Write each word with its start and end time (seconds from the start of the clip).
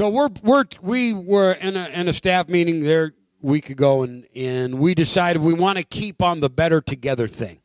So 0.00 0.08
we're 0.08 0.30
we're 0.42 0.64
we 0.80 1.12
were 1.12 1.52
in 1.52 1.76
a 1.76 1.86
in 1.88 2.08
a 2.08 2.14
staff 2.14 2.48
meeting 2.48 2.80
there 2.80 3.04
a 3.04 3.46
week 3.46 3.68
ago, 3.68 4.02
and 4.02 4.26
and 4.34 4.78
we 4.78 4.94
decided 4.94 5.42
we 5.42 5.52
want 5.52 5.76
to 5.76 5.84
keep 5.84 6.22
on 6.22 6.40
the 6.40 6.48
better 6.48 6.80
together 6.80 7.28
thing 7.28 7.60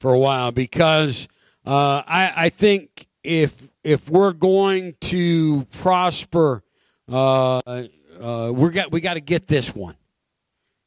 for 0.00 0.12
a 0.12 0.18
while 0.18 0.50
because 0.50 1.28
uh, 1.64 2.02
I 2.04 2.32
I 2.34 2.48
think 2.48 3.06
if 3.22 3.68
if 3.84 4.10
we're 4.10 4.32
going 4.32 4.96
to 5.02 5.64
prosper, 5.66 6.64
uh, 7.08 7.58
uh, 7.58 8.50
we 8.52 8.70
got 8.70 8.90
we 8.90 9.00
got 9.00 9.14
to 9.14 9.20
get 9.20 9.46
this 9.46 9.72
one. 9.72 9.94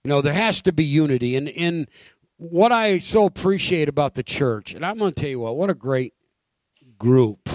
You 0.03 0.09
know, 0.09 0.21
there 0.21 0.33
has 0.33 0.61
to 0.63 0.73
be 0.73 0.83
unity, 0.83 1.37
and 1.37 1.47
and 1.47 1.87
what 2.35 2.73
I 2.73 2.97
so 2.97 3.25
appreciate 3.25 3.87
about 3.87 4.15
the 4.15 4.23
church, 4.23 4.75
and 4.75 4.85
I'm 4.85 4.97
going 4.97 5.13
to 5.13 5.21
tell 5.21 5.29
you 5.29 5.39
what, 5.39 5.55
what 5.55 5.69
a 5.69 5.73
great 5.73 6.15
group. 6.97 7.47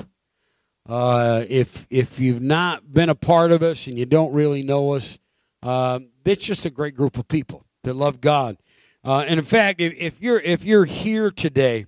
Uh, 0.90 1.44
if 1.48 1.86
if 1.88 2.18
you've 2.18 2.42
not 2.42 2.92
been 2.92 3.08
a 3.08 3.14
part 3.14 3.52
of 3.52 3.62
us 3.62 3.86
and 3.86 3.96
you 3.96 4.04
don't 4.04 4.32
really 4.32 4.64
know 4.64 4.94
us, 4.94 5.20
uh, 5.62 6.00
it's 6.24 6.44
just 6.44 6.66
a 6.66 6.70
great 6.70 6.96
group 6.96 7.16
of 7.16 7.28
people 7.28 7.64
that 7.84 7.94
love 7.94 8.20
God. 8.20 8.56
Uh, 9.04 9.20
and 9.20 9.38
in 9.38 9.46
fact, 9.46 9.80
if, 9.80 9.94
if, 9.96 10.20
you're 10.20 10.40
if 10.40 10.64
you're 10.64 10.84
here 10.84 11.30
today 11.30 11.86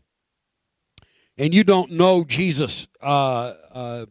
and 1.36 1.52
you 1.52 1.64
don't 1.64 1.91
know 1.91 2.22
Jesus, 2.22 2.86
uh, 3.02 3.54
uh, 3.72 4.06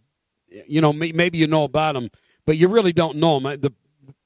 you 0.67 0.81
know 0.81 0.91
maybe 0.91 1.37
you 1.37 1.47
know 1.47 1.63
about 1.63 1.95
him, 1.95 2.09
but 2.45 2.57
you 2.57 2.67
really 2.67 2.91
don't 2.91 3.15
know 3.15 3.39
him. 3.39 3.43
The 3.61 3.71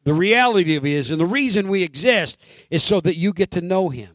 the 0.04 0.16
reality 0.16 0.76
of 0.78 0.84
it 0.84 0.90
is, 0.90 1.12
and 1.12 1.22
the 1.22 1.28
reason 1.28 1.68
we 1.68 1.84
exist 1.84 2.42
is 2.72 2.82
so 2.82 3.00
that 3.02 3.16
you 3.16 3.34
get 3.34 3.52
to 3.52 3.62
know 3.62 3.90
him. 3.90 4.15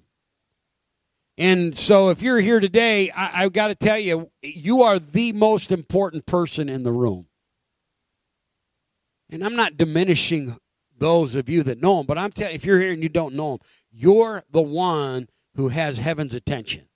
And 1.41 1.75
so, 1.75 2.11
if 2.11 2.21
you're 2.21 2.41
here 2.41 2.61
today, 2.61 3.11
I, 3.13 3.45
have 3.45 3.55
got 3.55 3.69
to 3.69 3.75
tell 3.75 3.99
you, 3.99 4.31
you 4.43 4.83
are 4.83 4.99
the 4.99 5.33
most 5.33 5.73
important 5.73 6.27
person 6.27 6.69
in 6.69 6.83
the 6.83 6.93
room. 6.93 7.29
And 9.31 9.43
I'm 9.43 9.57
not 9.57 9.79
diminishing 9.79 10.59
those 10.99 11.37
of 11.37 11.49
you 11.49 11.63
that 11.63 11.81
know 11.81 12.01
him, 12.01 12.07
but 12.07 12.19
I'm 12.19 12.31
telling 12.31 12.55
if 12.55 12.67
you're 12.67 12.79
here 12.79 12.93
and 12.93 13.03
you 13.03 13.09
don't 13.09 13.35
know 13.35 13.55
him, 13.55 13.61
you're 13.91 14.43
the 14.51 14.61
one 14.61 15.29
who 15.57 15.69
has 15.69 15.97
heaven's 15.99 16.35
attention. 16.35 16.87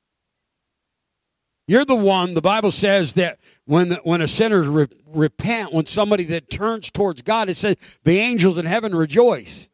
You're 1.67 1.87
the 1.87 1.95
one, 1.95 2.35
the 2.35 2.43
Bible 2.43 2.71
says 2.71 3.15
that 3.15 3.39
when, 3.65 3.89
the, 3.89 3.97
when 4.05 4.21
a 4.21 4.29
sinner 4.29 4.61
re- 4.61 4.87
repent, 5.07 5.73
when 5.73 5.87
somebody 5.87 6.25
that 6.25 6.51
turns 6.51 6.91
towards 6.91 7.23
God, 7.23 7.49
it 7.49 7.57
says 7.57 7.77
the 8.05 8.19
angels 8.19 8.59
in 8.59 8.67
heaven 8.67 8.95
rejoice. 8.95 9.71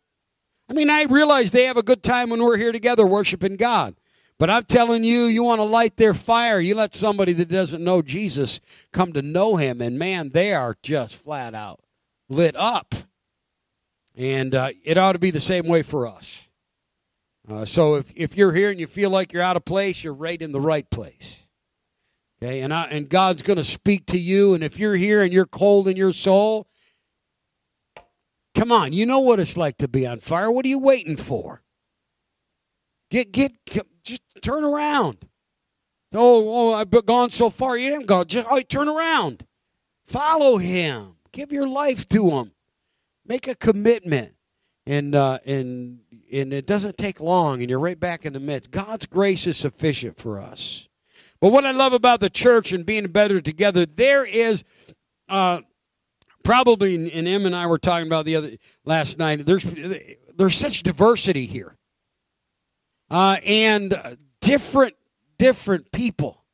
I 0.68 0.74
mean, 0.74 0.90
I 0.90 1.06
realize 1.10 1.50
they 1.50 1.64
have 1.64 1.76
a 1.76 1.82
good 1.82 2.04
time 2.04 2.30
when 2.30 2.40
we're 2.40 2.56
here 2.56 2.70
together 2.70 3.04
worshiping 3.04 3.56
God. 3.56 3.96
But 4.40 4.48
I'm 4.48 4.64
telling 4.64 5.04
you, 5.04 5.26
you 5.26 5.42
want 5.42 5.60
to 5.60 5.64
light 5.64 5.98
their 5.98 6.14
fire. 6.14 6.58
You 6.58 6.74
let 6.74 6.94
somebody 6.94 7.34
that 7.34 7.50
doesn't 7.50 7.84
know 7.84 8.00
Jesus 8.00 8.58
come 8.90 9.12
to 9.12 9.20
know 9.20 9.56
him, 9.56 9.82
and 9.82 9.98
man, 9.98 10.30
they 10.30 10.54
are 10.54 10.78
just 10.82 11.14
flat 11.14 11.54
out 11.54 11.80
lit 12.30 12.56
up. 12.56 12.94
And 14.16 14.54
uh, 14.54 14.70
it 14.82 14.96
ought 14.96 15.12
to 15.12 15.18
be 15.18 15.30
the 15.30 15.40
same 15.40 15.66
way 15.66 15.82
for 15.82 16.06
us. 16.06 16.48
Uh, 17.50 17.66
so 17.66 17.96
if, 17.96 18.12
if 18.16 18.34
you're 18.34 18.52
here 18.52 18.70
and 18.70 18.80
you 18.80 18.86
feel 18.86 19.10
like 19.10 19.32
you're 19.32 19.42
out 19.42 19.56
of 19.56 19.64
place, 19.66 20.02
you're 20.02 20.14
right 20.14 20.40
in 20.40 20.52
the 20.52 20.60
right 20.60 20.88
place. 20.88 21.46
Okay, 22.42 22.62
and, 22.62 22.72
I, 22.72 22.84
and 22.84 23.10
God's 23.10 23.42
going 23.42 23.58
to 23.58 23.64
speak 23.64 24.06
to 24.06 24.18
you. 24.18 24.54
And 24.54 24.64
if 24.64 24.78
you're 24.78 24.96
here 24.96 25.22
and 25.22 25.34
you're 25.34 25.44
cold 25.44 25.86
in 25.86 25.98
your 25.98 26.14
soul, 26.14 26.66
come 28.54 28.72
on, 28.72 28.94
you 28.94 29.04
know 29.04 29.20
what 29.20 29.38
it's 29.38 29.58
like 29.58 29.76
to 29.78 29.88
be 29.88 30.06
on 30.06 30.20
fire. 30.20 30.50
What 30.50 30.64
are 30.64 30.70
you 30.70 30.78
waiting 30.78 31.18
for? 31.18 31.62
Get, 33.10 33.32
get, 33.32 33.52
just 34.10 34.22
turn 34.42 34.64
around. 34.64 35.18
Oh, 36.12 36.72
oh, 36.72 36.74
I've 36.74 36.90
gone 37.06 37.30
so 37.30 37.50
far. 37.50 37.76
You 37.76 37.90
didn't 37.90 38.06
go. 38.06 38.24
Just 38.24 38.48
oh, 38.50 38.60
turn 38.60 38.88
around. 38.88 39.46
Follow 40.06 40.56
him. 40.56 41.16
Give 41.32 41.52
your 41.52 41.68
life 41.68 42.08
to 42.08 42.30
him. 42.30 42.52
Make 43.24 43.46
a 43.46 43.54
commitment. 43.54 44.34
And 44.86 45.14
uh, 45.14 45.38
and 45.46 46.00
and 46.32 46.52
it 46.52 46.66
doesn't 46.66 46.96
take 46.96 47.20
long, 47.20 47.60
and 47.60 47.70
you're 47.70 47.78
right 47.78 48.00
back 48.00 48.26
in 48.26 48.32
the 48.32 48.40
midst. 48.40 48.70
God's 48.70 49.06
grace 49.06 49.46
is 49.46 49.56
sufficient 49.56 50.18
for 50.18 50.40
us. 50.40 50.88
But 51.40 51.52
what 51.52 51.64
I 51.64 51.70
love 51.70 51.92
about 51.92 52.20
the 52.20 52.30
church 52.30 52.72
and 52.72 52.84
being 52.84 53.06
better 53.08 53.40
together, 53.40 53.86
there 53.86 54.24
is 54.26 54.64
uh, 55.28 55.60
probably, 56.42 57.10
and 57.12 57.28
Em 57.28 57.46
and 57.46 57.54
I 57.54 57.66
were 57.66 57.78
talking 57.78 58.06
about 58.06 58.24
the 58.24 58.36
other 58.36 58.50
last 58.84 59.18
night. 59.18 59.46
There's 59.46 59.64
there's 60.34 60.56
such 60.56 60.82
diversity 60.82 61.46
here 61.46 61.76
uh, 63.10 63.36
and 63.44 64.18
different 64.40 64.94
different 65.38 65.90
people. 65.92 66.44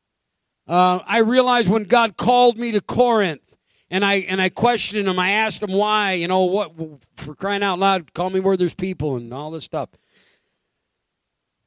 Uh, 0.69 1.00
I 1.06 1.19
realized 1.19 1.69
when 1.69 1.84
God 1.84 2.17
called 2.17 2.59
me 2.59 2.72
to 2.72 2.81
Corinth, 2.81 3.56
and 3.91 4.05
I 4.05 4.15
and 4.28 4.41
I 4.41 4.49
questioned 4.49 5.06
him. 5.06 5.19
I 5.19 5.31
asked 5.31 5.62
him 5.62 5.72
why. 5.72 6.12
You 6.15 6.28
know 6.28 6.44
what? 6.44 6.72
For 7.17 7.34
crying 7.34 7.62
out 7.62 7.78
loud, 7.78 8.12
call 8.15 8.31
me 8.31 8.41
where 8.41 8.56
there's 8.56 8.75
people 8.75 9.17
and 9.17 9.33
all 9.33 9.50
this 9.50 9.65
stuff. 9.65 9.91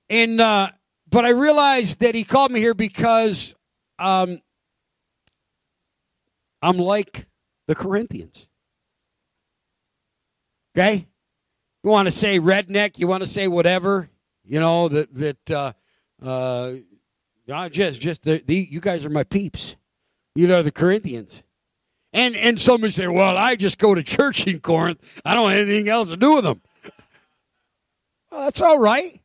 And 0.09 0.41
uh, 0.41 0.69
but 1.09 1.25
I 1.25 1.29
realized 1.29 1.99
that 1.99 2.15
he 2.15 2.23
called 2.23 2.51
me 2.51 2.59
here 2.59 2.73
because 2.73 3.55
um, 3.99 4.41
I'm 6.61 6.77
like 6.77 7.27
the 7.67 7.75
Corinthians. 7.75 8.49
Okay, 10.75 11.07
you 11.83 11.89
want 11.89 12.07
to 12.07 12.11
say 12.11 12.39
redneck? 12.39 12.99
You 12.99 13.07
want 13.07 13.23
to 13.23 13.29
say 13.29 13.47
whatever? 13.47 14.09
You 14.49 14.59
know 14.59 14.87
that 14.89 15.13
that 15.13 15.51
uh, 15.51 15.73
uh, 16.25 17.69
just 17.69 18.01
just 18.01 18.23
the, 18.23 18.43
the, 18.43 18.55
you 18.55 18.81
guys 18.81 19.05
are 19.05 19.09
my 19.09 19.23
peeps. 19.23 19.75
You 20.33 20.47
know 20.47 20.63
the 20.63 20.71
Corinthians. 20.71 21.43
And 22.13 22.35
and 22.35 22.59
somebody 22.59 22.91
say, 22.91 23.07
well, 23.07 23.37
I 23.37 23.55
just 23.55 23.77
go 23.77 23.93
to 23.93 24.01
church 24.01 24.47
in 24.47 24.59
Corinth. 24.59 25.21
I 25.23 25.35
don't 25.35 25.51
have 25.51 25.59
anything 25.59 25.87
else 25.87 26.09
to 26.09 26.17
do 26.17 26.33
with 26.33 26.45
them. 26.45 26.61
well, 28.31 28.45
that's 28.45 28.59
all 28.59 28.79
right. 28.79 29.21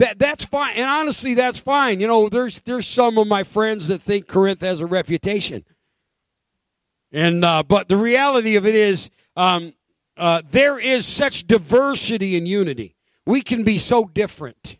That 0.00 0.18
that's 0.18 0.44
fine. 0.44 0.74
And 0.74 0.86
honestly, 0.86 1.34
that's 1.34 1.60
fine. 1.60 2.00
You 2.00 2.08
know, 2.08 2.28
there's 2.28 2.58
there's 2.62 2.88
some 2.88 3.18
of 3.18 3.28
my 3.28 3.44
friends 3.44 3.86
that 3.86 4.02
think 4.02 4.26
Corinth 4.26 4.62
has 4.62 4.80
a 4.80 4.86
reputation. 4.86 5.64
And 7.12 7.44
uh, 7.44 7.62
but 7.62 7.86
the 7.86 7.96
reality 7.96 8.56
of 8.56 8.66
it 8.66 8.74
is, 8.74 9.10
um, 9.36 9.74
uh, 10.16 10.42
there 10.44 10.80
is 10.80 11.06
such 11.06 11.46
diversity 11.46 12.36
and 12.36 12.48
unity. 12.48 12.93
We 13.26 13.42
can 13.42 13.64
be 13.64 13.78
so 13.78 14.04
different. 14.04 14.78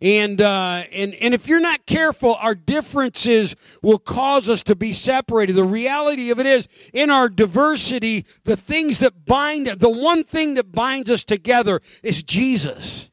And, 0.00 0.40
uh, 0.40 0.84
and, 0.92 1.14
and 1.14 1.34
if 1.34 1.48
you're 1.48 1.60
not 1.60 1.84
careful, 1.84 2.36
our 2.36 2.54
differences 2.54 3.56
will 3.82 3.98
cause 3.98 4.48
us 4.48 4.62
to 4.64 4.76
be 4.76 4.92
separated. 4.92 5.54
The 5.54 5.64
reality 5.64 6.30
of 6.30 6.38
it 6.38 6.46
is, 6.46 6.68
in 6.94 7.10
our 7.10 7.28
diversity, 7.28 8.24
the 8.44 8.56
things 8.56 9.00
that 9.00 9.24
bind, 9.26 9.66
the 9.66 9.90
one 9.90 10.22
thing 10.22 10.54
that 10.54 10.70
binds 10.70 11.10
us 11.10 11.24
together 11.24 11.80
is 12.04 12.22
Jesus. 12.22 13.10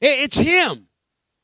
It's 0.00 0.36
Him. 0.36 0.88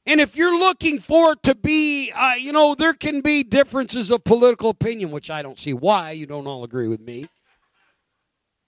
And 0.06 0.20
if 0.20 0.36
you're 0.36 0.58
looking 0.58 1.00
for 1.00 1.32
it 1.32 1.42
to 1.44 1.54
be, 1.54 2.12
uh, 2.14 2.34
you 2.38 2.52
know, 2.52 2.74
there 2.74 2.92
can 2.92 3.22
be 3.22 3.42
differences 3.42 4.10
of 4.10 4.22
political 4.24 4.68
opinion, 4.68 5.10
which 5.10 5.30
I 5.30 5.40
don't 5.40 5.58
see 5.58 5.72
why 5.72 6.10
you 6.10 6.26
don't 6.26 6.46
all 6.46 6.62
agree 6.62 6.88
with 6.88 7.00
me. 7.00 7.26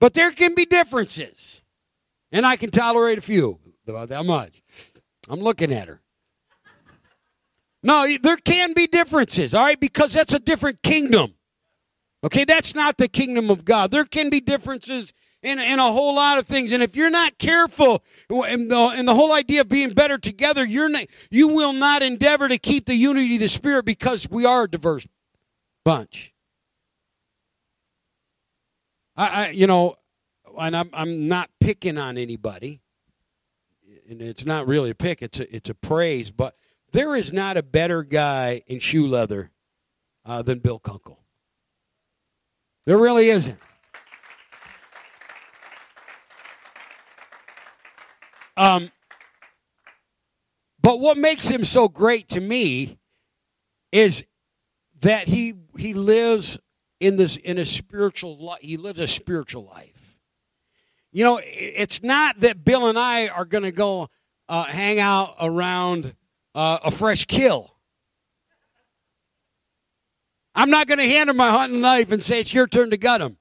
But 0.01 0.15
there 0.15 0.31
can 0.31 0.55
be 0.55 0.65
differences. 0.65 1.61
And 2.37 2.45
I 2.45 2.57
can 2.57 2.71
tolerate 2.71 3.17
a 3.17 3.23
few, 3.23 3.59
about 3.89 4.11
that 4.11 4.27
much. 4.27 4.63
I'm 5.27 5.41
looking 5.41 5.73
at 5.73 5.89
her. 5.89 6.03
No, 7.83 8.07
there 8.23 8.37
can 8.37 8.75
be 8.75 8.87
differences, 8.87 9.55
all 9.55 9.65
right, 9.65 9.81
because 9.81 10.13
that's 10.13 10.35
a 10.35 10.39
different 10.39 10.83
kingdom. 10.83 11.33
Okay, 12.23 12.45
that's 12.45 12.75
not 12.75 12.99
the 12.99 13.09
kingdom 13.09 13.49
of 13.49 13.65
God. 13.65 13.91
There 13.91 14.05
can 14.05 14.29
be 14.29 14.41
differences 14.41 15.15
in, 15.43 15.59
in 15.59 15.79
a 15.79 15.91
whole 15.91 16.15
lot 16.15 16.37
of 16.37 16.47
things. 16.47 16.73
And 16.73 16.83
if 16.83 16.95
you're 16.95 17.09
not 17.09 17.39
careful 17.39 18.05
in 18.29 18.69
the, 18.69 19.03
the 19.03 19.15
whole 19.15 19.33
idea 19.33 19.63
of 19.63 19.71
being 19.71 19.95
better 19.95 20.19
together, 20.19 20.63
you're 20.63 20.91
not, 20.91 21.07
you 21.31 21.49
will 21.49 21.73
not 21.73 22.03
endeavor 22.03 22.49
to 22.49 22.59
keep 22.59 22.85
the 22.85 22.97
unity 22.97 23.37
of 23.37 23.41
the 23.41 23.49
Spirit 23.49 23.87
because 23.87 24.29
we 24.29 24.45
are 24.45 24.65
a 24.65 24.71
diverse 24.71 25.09
bunch. 25.87 26.35
I, 29.17 29.47
I 29.47 29.51
you 29.53 29.67
know, 29.67 29.97
and 30.59 30.77
I'm, 30.77 30.91
I'm 30.93 31.29
not 31.29 31.51
picking 31.61 31.99
on 31.99 32.19
anybody, 32.19 32.81
and 34.09 34.21
it's 34.23 34.45
not 34.45 34.67
really 34.67 34.91
a 34.91 34.95
pick; 34.95 35.23
it's 35.23 35.41
a 35.41 35.55
it's 35.55 35.71
a 35.71 35.75
praise. 35.75 36.31
But 36.31 36.57
there 36.93 37.15
is 37.15 37.33
not 37.33 37.57
a 37.57 37.63
better 37.63 38.03
guy 38.03 38.63
in 38.67 38.79
shoe 38.79 39.07
leather 39.07 39.51
uh, 40.25 40.43
than 40.43 40.59
Bill 40.59 40.79
Kunkel. 40.79 41.21
There 42.87 42.99
really 42.99 43.29
isn't. 43.31 43.59
Um, 48.57 48.91
but 50.81 51.01
what 51.01 51.19
makes 51.19 51.49
him 51.49 51.65
so 51.65 51.89
great 51.89 52.29
to 52.31 52.41
me 52.41 52.99
is 53.93 54.25
that 55.01 55.29
he 55.29 55.55
he 55.77 55.95
lives 55.95 56.59
in 57.01 57.17
this 57.17 57.37
in 57.37 57.59
a 57.59 57.67
spiritual 57.67 58.39
life. 58.39 58.61
He 58.63 58.77
lives 58.77 59.01
a 59.01 59.07
spiritual 59.07 59.67
life. 59.67 60.16
You 61.17 61.25
know, 61.25 61.41
it's 61.43 62.03
not 62.03 62.41
that 62.41 62.63
Bill 62.63 62.91
and 62.91 62.99
I 62.99 63.29
are 63.29 63.47
going 63.47 63.65
to 63.65 63.73
go 63.73 64.11
uh, 64.51 64.65
hang 64.65 65.01
out 65.01 65.35
around 65.41 66.15
uh, 66.55 66.81
a 66.85 66.91
fresh 66.91 67.25
kill. 67.25 67.75
I'm 70.55 70.69
not 70.69 70.87
going 70.89 70.99
to 70.99 71.09
hand 71.09 71.31
him 71.31 71.39
my 71.39 71.49
hunting 71.49 71.81
knife 71.81 72.13
and 72.13 72.23
say 72.23 72.41
it's 72.41 72.53
your 72.53 72.67
turn 72.67 72.91
to 72.91 72.99
gut 72.99 73.23
him. 73.23 73.39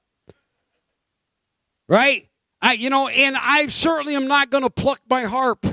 Right? 1.86 2.26
I, 2.62 2.72
you 2.72 2.88
know, 2.88 3.08
and 3.08 3.36
I 3.38 3.66
certainly 3.66 4.16
am 4.16 4.26
not 4.26 4.48
going 4.48 4.64
to 4.64 4.70
pluck 4.70 5.02
my 5.10 5.24
harp 5.24 5.66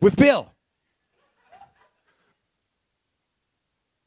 with 0.00 0.16
Bill. 0.16 0.52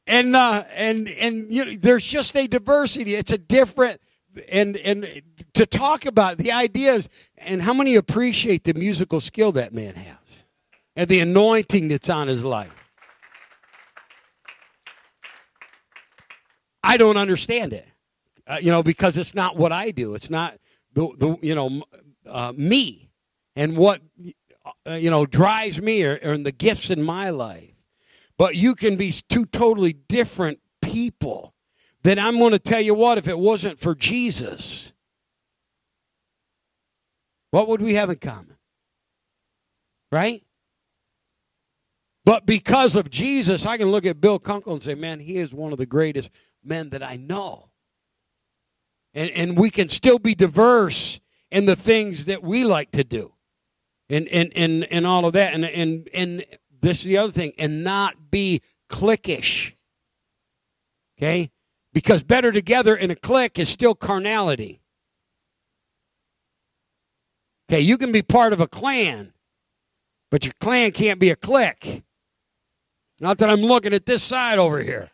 And 0.06 0.36
uh, 0.36 0.64
and 0.74 1.08
and 1.18 1.50
you 1.50 1.64
know, 1.64 1.72
there's 1.80 2.06
just 2.06 2.36
a 2.36 2.46
diversity. 2.46 3.14
It's 3.14 3.32
a 3.32 3.38
different 3.38 4.02
and 4.48 4.76
and 4.76 5.22
to 5.54 5.66
talk 5.66 6.06
about 6.06 6.38
the 6.38 6.52
ideas 6.52 7.08
and 7.38 7.62
how 7.62 7.74
many 7.74 7.94
appreciate 7.94 8.64
the 8.64 8.74
musical 8.74 9.20
skill 9.20 9.52
that 9.52 9.72
man 9.72 9.94
has 9.94 10.44
and 10.94 11.08
the 11.08 11.20
anointing 11.20 11.88
that's 11.88 12.08
on 12.08 12.28
his 12.28 12.44
life. 12.44 12.72
I 16.82 16.96
don't 16.96 17.16
understand 17.16 17.72
it, 17.72 17.86
uh, 18.46 18.58
you 18.60 18.70
know, 18.70 18.82
because 18.82 19.18
it's 19.18 19.34
not 19.34 19.56
what 19.56 19.72
I 19.72 19.90
do. 19.90 20.14
It's 20.14 20.30
not 20.30 20.56
the, 20.92 21.08
the 21.18 21.36
you 21.42 21.54
know 21.54 21.82
uh, 22.28 22.52
me 22.56 23.10
and 23.56 23.76
what 23.76 24.00
uh, 24.86 24.92
you 24.92 25.10
know 25.10 25.26
drives 25.26 25.80
me 25.82 26.04
or, 26.04 26.36
the 26.38 26.52
gifts 26.52 26.90
in 26.90 27.02
my 27.02 27.30
life. 27.30 27.72
But 28.38 28.54
you 28.54 28.74
can 28.74 28.96
be 28.96 29.12
two 29.12 29.46
totally 29.46 29.94
different 29.94 30.60
people. 30.82 31.54
Then 32.06 32.20
I'm 32.20 32.38
going 32.38 32.52
to 32.52 32.60
tell 32.60 32.80
you 32.80 32.94
what, 32.94 33.18
if 33.18 33.26
it 33.26 33.36
wasn't 33.36 33.80
for 33.80 33.92
Jesus, 33.92 34.92
what 37.50 37.66
would 37.66 37.82
we 37.82 37.94
have 37.94 38.10
in 38.10 38.18
common? 38.18 38.56
Right? 40.12 40.40
But 42.24 42.46
because 42.46 42.94
of 42.94 43.10
Jesus, 43.10 43.66
I 43.66 43.76
can 43.76 43.90
look 43.90 44.06
at 44.06 44.20
Bill 44.20 44.38
Kunkel 44.38 44.74
and 44.74 44.82
say, 44.84 44.94
man, 44.94 45.18
he 45.18 45.38
is 45.38 45.52
one 45.52 45.72
of 45.72 45.78
the 45.78 45.86
greatest 45.86 46.30
men 46.62 46.90
that 46.90 47.02
I 47.02 47.16
know. 47.16 47.70
And, 49.12 49.28
and 49.30 49.58
we 49.58 49.68
can 49.68 49.88
still 49.88 50.20
be 50.20 50.36
diverse 50.36 51.18
in 51.50 51.66
the 51.66 51.74
things 51.74 52.26
that 52.26 52.40
we 52.40 52.62
like 52.62 52.92
to 52.92 53.02
do 53.02 53.32
and, 54.08 54.28
and, 54.28 54.52
and, 54.54 54.84
and 54.92 55.08
all 55.08 55.24
of 55.24 55.32
that. 55.32 55.54
And, 55.54 55.64
and, 55.64 56.08
and 56.14 56.44
this 56.80 57.00
is 57.00 57.06
the 57.06 57.18
other 57.18 57.32
thing, 57.32 57.52
and 57.58 57.82
not 57.82 58.30
be 58.30 58.62
cliquish. 58.88 59.74
Okay? 61.18 61.50
Because 61.96 62.22
better 62.22 62.52
together 62.52 62.94
in 62.94 63.10
a 63.10 63.16
clique 63.16 63.58
is 63.58 63.70
still 63.70 63.94
carnality. 63.94 64.82
Okay, 67.70 67.80
you 67.80 67.96
can 67.96 68.12
be 68.12 68.20
part 68.20 68.52
of 68.52 68.60
a 68.60 68.68
clan, 68.68 69.32
but 70.30 70.44
your 70.44 70.52
clan 70.60 70.92
can't 70.92 71.18
be 71.18 71.30
a 71.30 71.36
clique. 71.36 72.04
Not 73.18 73.38
that 73.38 73.48
I'm 73.48 73.62
looking 73.62 73.94
at 73.94 74.04
this 74.04 74.22
side 74.22 74.58
over 74.58 74.82
here. 74.82 75.10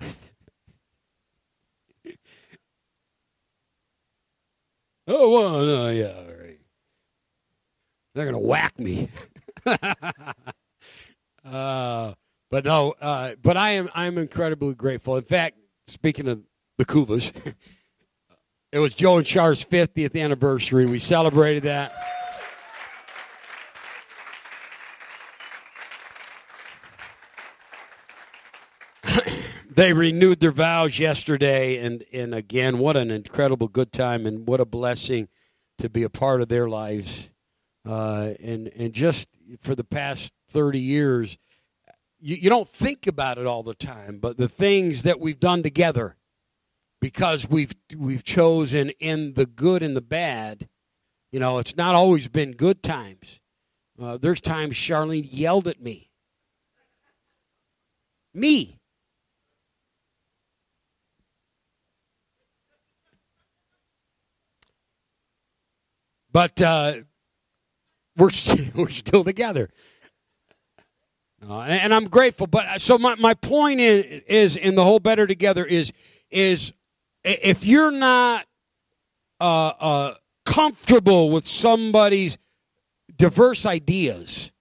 oh, 5.06 5.30
well, 5.30 5.64
no, 5.64 5.90
yeah, 5.90 6.14
all 6.16 6.24
right. 6.24 6.58
They're 8.16 8.24
going 8.24 8.34
to 8.34 8.40
whack 8.40 8.76
me. 8.76 9.08
uh, 11.44 12.14
but 12.50 12.64
no, 12.64 12.94
uh, 13.00 13.34
but 13.42 13.56
I 13.56 13.70
am 13.70 13.88
I'm 13.94 14.18
incredibly 14.18 14.74
grateful. 14.74 15.16
In 15.16 15.22
fact, 15.22 15.56
speaking 15.86 16.28
of 16.28 16.42
the 16.78 16.84
Kuvas, 16.84 17.54
it 18.72 18.80
was 18.80 18.94
Joe 18.94 19.18
and 19.18 19.26
Char's 19.26 19.64
50th 19.64 20.20
anniversary. 20.20 20.86
We 20.86 20.98
celebrated 20.98 21.62
that. 21.62 21.92
they 29.70 29.92
renewed 29.92 30.40
their 30.40 30.50
vows 30.50 30.98
yesterday, 30.98 31.78
and 31.78 32.04
and 32.12 32.34
again, 32.34 32.78
what 32.78 32.96
an 32.96 33.12
incredible 33.12 33.68
good 33.68 33.92
time, 33.92 34.26
and 34.26 34.44
what 34.48 34.60
a 34.60 34.64
blessing 34.64 35.28
to 35.78 35.88
be 35.88 36.02
a 36.02 36.10
part 36.10 36.42
of 36.42 36.48
their 36.48 36.68
lives, 36.68 37.30
uh, 37.88 38.30
and 38.42 38.72
and 38.74 38.92
just 38.92 39.28
for 39.60 39.76
the 39.76 39.84
past 39.84 40.32
thirty 40.48 40.80
years, 40.80 41.38
you, 42.20 42.36
you 42.36 42.50
don't 42.50 42.68
think 42.68 43.06
about 43.06 43.38
it 43.38 43.46
all 43.46 43.62
the 43.62 43.74
time, 43.74 44.18
but 44.18 44.36
the 44.36 44.48
things 44.48 45.02
that 45.02 45.20
we've 45.20 45.40
done 45.40 45.62
together, 45.62 46.16
because 47.00 47.48
we've 47.48 47.74
we've 47.96 48.24
chosen 48.24 48.90
in 49.00 49.34
the 49.34 49.46
good 49.46 49.82
and 49.82 49.96
the 49.96 50.00
bad, 50.00 50.68
you 51.32 51.40
know, 51.40 51.58
it's 51.58 51.76
not 51.76 51.94
always 51.94 52.28
been 52.28 52.52
good 52.52 52.82
times. 52.82 53.40
Uh, 54.00 54.16
there's 54.16 54.40
times 54.40 54.74
Charlene 54.74 55.28
yelled 55.30 55.68
at 55.68 55.80
me. 55.80 56.10
Me 58.32 58.80
But 66.32 66.60
uh, 66.60 66.94
we're, 68.16 68.30
we're 68.74 68.90
still 68.90 69.24
together. 69.24 69.70
Uh, 71.48 71.60
and 71.60 71.94
I'm 71.94 72.06
grateful. 72.06 72.46
But 72.46 72.66
uh, 72.66 72.78
so 72.78 72.98
my, 72.98 73.14
my 73.14 73.34
point 73.34 73.80
is, 73.80 74.22
is 74.26 74.56
in 74.56 74.74
the 74.74 74.84
whole 74.84 75.00
better 75.00 75.26
together 75.26 75.64
is 75.64 75.92
is 76.30 76.72
if 77.24 77.64
you're 77.64 77.90
not 77.90 78.46
uh, 79.40 79.72
uh, 79.80 80.14
comfortable 80.44 81.30
with 81.30 81.46
somebody's 81.46 82.38
diverse 83.16 83.66
ideas 83.66 84.52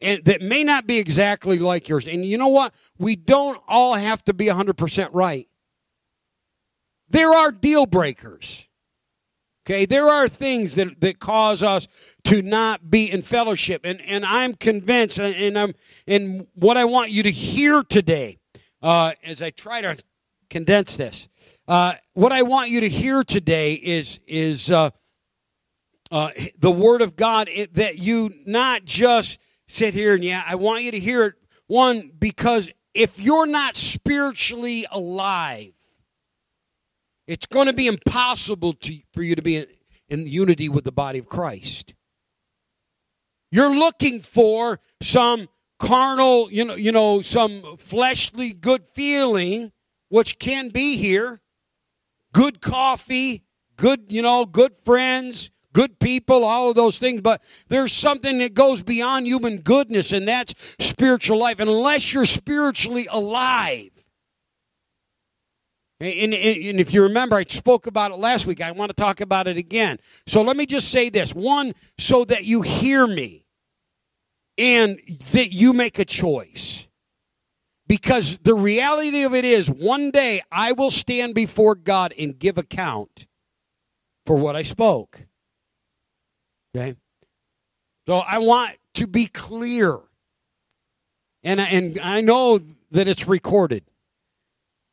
and 0.00 0.24
that 0.24 0.40
may 0.40 0.64
not 0.64 0.86
be 0.86 0.98
exactly 0.98 1.58
like 1.58 1.88
yours, 1.88 2.08
and 2.08 2.24
you 2.24 2.38
know 2.38 2.48
what? 2.48 2.74
We 2.98 3.16
don't 3.16 3.60
all 3.68 3.94
have 3.94 4.24
to 4.24 4.34
be 4.34 4.46
100% 4.46 5.10
right. 5.12 5.46
There 7.10 7.30
are 7.30 7.52
deal 7.52 7.86
breakers. 7.86 8.68
Okay, 9.66 9.84
there 9.84 10.06
are 10.06 10.26
things 10.26 10.74
that, 10.76 11.00
that 11.00 11.18
cause 11.18 11.62
us 11.62 11.86
to 12.24 12.40
not 12.40 12.90
be 12.90 13.10
in 13.10 13.20
fellowship. 13.20 13.82
And, 13.84 14.00
and 14.00 14.24
I'm 14.24 14.54
convinced, 14.54 15.18
and, 15.18 15.58
I'm, 15.58 15.74
and 16.06 16.46
what 16.54 16.76
I 16.78 16.86
want 16.86 17.10
you 17.10 17.22
to 17.24 17.30
hear 17.30 17.82
today, 17.82 18.38
uh, 18.82 19.12
as 19.22 19.42
I 19.42 19.50
try 19.50 19.82
to 19.82 20.02
condense 20.48 20.96
this, 20.96 21.28
uh, 21.68 21.94
what 22.14 22.32
I 22.32 22.42
want 22.42 22.70
you 22.70 22.80
to 22.80 22.88
hear 22.88 23.22
today 23.22 23.74
is, 23.74 24.18
is 24.26 24.70
uh, 24.70 24.90
uh 26.10 26.30
the 26.58 26.70
Word 26.70 27.02
of 27.02 27.14
God, 27.14 27.48
it, 27.52 27.74
that 27.74 27.98
you 27.98 28.32
not 28.46 28.84
just 28.86 29.40
sit 29.68 29.92
here 29.92 30.14
and, 30.14 30.24
yeah, 30.24 30.42
I 30.46 30.54
want 30.54 30.82
you 30.84 30.90
to 30.90 30.98
hear 30.98 31.26
it. 31.26 31.34
One, 31.66 32.10
because 32.18 32.72
if 32.94 33.20
you're 33.20 33.46
not 33.46 33.76
spiritually 33.76 34.86
alive, 34.90 35.72
it's 37.30 37.46
going 37.46 37.66
to 37.66 37.72
be 37.72 37.86
impossible 37.86 38.72
to, 38.72 38.98
for 39.12 39.22
you 39.22 39.34
to 39.34 39.42
be 39.42 39.56
in, 39.56 39.66
in 40.08 40.26
unity 40.26 40.68
with 40.68 40.84
the 40.84 40.92
body 40.92 41.18
of 41.18 41.26
Christ. 41.28 41.94
You're 43.52 43.74
looking 43.74 44.20
for 44.20 44.80
some 45.00 45.48
carnal, 45.78 46.50
you 46.50 46.64
know, 46.64 46.74
you 46.74 46.92
know, 46.92 47.20
some 47.20 47.76
fleshly 47.78 48.52
good 48.52 48.84
feeling, 48.94 49.72
which 50.08 50.38
can 50.38 50.68
be 50.68 50.96
here. 50.96 51.40
Good 52.32 52.60
coffee, 52.60 53.42
good, 53.76 54.06
you 54.08 54.22
know, 54.22 54.44
good 54.44 54.72
friends, 54.84 55.50
good 55.72 55.98
people, 55.98 56.44
all 56.44 56.68
of 56.68 56.76
those 56.76 56.98
things. 56.98 57.20
But 57.22 57.42
there's 57.68 57.92
something 57.92 58.38
that 58.38 58.54
goes 58.54 58.82
beyond 58.82 59.26
human 59.26 59.58
goodness, 59.58 60.12
and 60.12 60.28
that's 60.28 60.54
spiritual 60.78 61.38
life. 61.38 61.58
Unless 61.58 62.12
you're 62.12 62.24
spiritually 62.24 63.08
alive, 63.10 63.90
and, 66.00 66.32
and, 66.32 66.64
and, 66.64 66.80
if 66.80 66.94
you 66.94 67.02
remember, 67.02 67.36
I 67.36 67.44
spoke 67.44 67.86
about 67.86 68.10
it 68.10 68.16
last 68.16 68.46
week. 68.46 68.62
I 68.62 68.70
want 68.70 68.88
to 68.88 68.94
talk 68.94 69.20
about 69.20 69.46
it 69.46 69.58
again. 69.58 69.98
So 70.26 70.40
let 70.40 70.56
me 70.56 70.64
just 70.64 70.90
say 70.90 71.10
this 71.10 71.34
one, 71.34 71.74
so 71.98 72.24
that 72.24 72.44
you 72.44 72.62
hear 72.62 73.06
me 73.06 73.44
and 74.56 74.98
that 75.32 75.48
you 75.52 75.74
make 75.74 75.98
a 75.98 76.06
choice. 76.06 76.88
Because 77.86 78.38
the 78.38 78.54
reality 78.54 79.24
of 79.24 79.34
it 79.34 79.44
is, 79.44 79.68
one 79.68 80.10
day 80.10 80.42
I 80.50 80.72
will 80.72 80.90
stand 80.90 81.34
before 81.34 81.74
God 81.74 82.14
and 82.16 82.38
give 82.38 82.56
account 82.56 83.26
for 84.24 84.36
what 84.36 84.56
I 84.56 84.62
spoke. 84.62 85.26
Okay? 86.74 86.94
So 88.06 88.18
I 88.18 88.38
want 88.38 88.76
to 88.94 89.06
be 89.06 89.26
clear. 89.26 89.98
And, 91.42 91.60
and 91.60 91.98
I 92.00 92.22
know 92.22 92.60
that 92.90 93.06
it's 93.06 93.28
recorded 93.28 93.84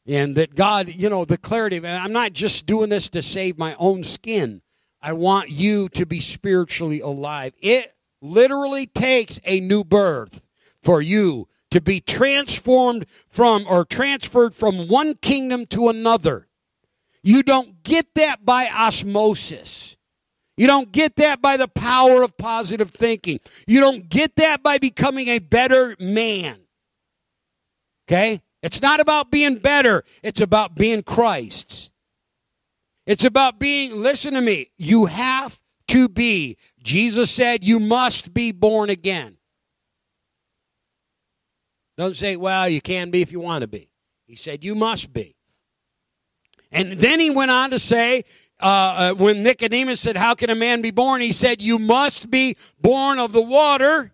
and 0.07 0.35
that 0.35 0.55
God, 0.55 0.89
you 0.89 1.09
know, 1.09 1.25
the 1.25 1.37
clarity. 1.37 1.85
I'm 1.85 2.13
not 2.13 2.33
just 2.33 2.65
doing 2.65 2.89
this 2.89 3.09
to 3.09 3.21
save 3.21 3.57
my 3.57 3.75
own 3.77 4.03
skin. 4.03 4.61
I 5.01 5.13
want 5.13 5.49
you 5.49 5.89
to 5.89 6.05
be 6.05 6.19
spiritually 6.19 7.01
alive. 7.01 7.53
It 7.61 7.93
literally 8.21 8.87
takes 8.87 9.39
a 9.43 9.59
new 9.59 9.83
birth 9.83 10.47
for 10.81 11.01
you 11.01 11.47
to 11.71 11.81
be 11.81 11.99
transformed 11.99 13.05
from 13.29 13.65
or 13.67 13.85
transferred 13.85 14.55
from 14.55 14.87
one 14.87 15.15
kingdom 15.15 15.65
to 15.67 15.89
another. 15.89 16.47
You 17.21 17.43
don't 17.43 17.83
get 17.83 18.15
that 18.15 18.45
by 18.45 18.69
osmosis. 18.73 19.97
You 20.55 20.65
don't 20.65 20.91
get 20.91 21.17
that 21.17 21.41
by 21.41 21.57
the 21.57 21.67
power 21.67 22.23
of 22.23 22.37
positive 22.37 22.89
thinking. 22.89 23.39
You 23.67 23.79
don't 23.79 24.09
get 24.09 24.37
that 24.37 24.63
by 24.63 24.79
becoming 24.79 25.27
a 25.27 25.39
better 25.39 25.95
man. 25.99 26.61
Okay? 28.07 28.41
It's 28.63 28.81
not 28.81 28.99
about 28.99 29.31
being 29.31 29.57
better, 29.57 30.03
it's 30.23 30.41
about 30.41 30.75
being 30.75 31.03
Christ's. 31.03 31.91
It's 33.05 33.23
about 33.23 33.57
being, 33.57 34.01
listen 34.01 34.33
to 34.33 34.41
me, 34.41 34.71
you 34.77 35.05
have 35.05 35.59
to 35.89 36.09
be. 36.09 36.57
Jesus 36.83 37.31
said 37.31 37.63
you 37.63 37.79
must 37.79 38.33
be 38.33 38.51
born 38.51 38.89
again. 38.89 39.37
Don't 41.97 42.15
say, 42.15 42.35
well, 42.35 42.67
you 42.67 42.81
can 42.81 43.09
be 43.09 43.21
if 43.21 43.31
you 43.31 43.39
want 43.39 43.61
to 43.61 43.67
be. 43.67 43.89
He 44.25 44.35
said 44.35 44.63
you 44.63 44.75
must 44.75 45.13
be. 45.13 45.35
And 46.71 46.93
then 46.93 47.19
he 47.19 47.29
went 47.29 47.49
on 47.49 47.71
to 47.71 47.79
say, 47.79 48.23
uh, 48.59 48.65
uh, 48.65 49.13
when 49.13 49.43
Nicodemus 49.43 50.01
said, 50.01 50.17
How 50.17 50.33
can 50.33 50.49
a 50.49 50.55
man 50.55 50.81
be 50.81 50.91
born? 50.91 51.21
He 51.21 51.31
said, 51.31 51.61
You 51.61 51.77
must 51.79 52.29
be 52.31 52.57
born 52.81 53.19
of 53.19 53.31
the 53.31 53.41
water. 53.41 54.13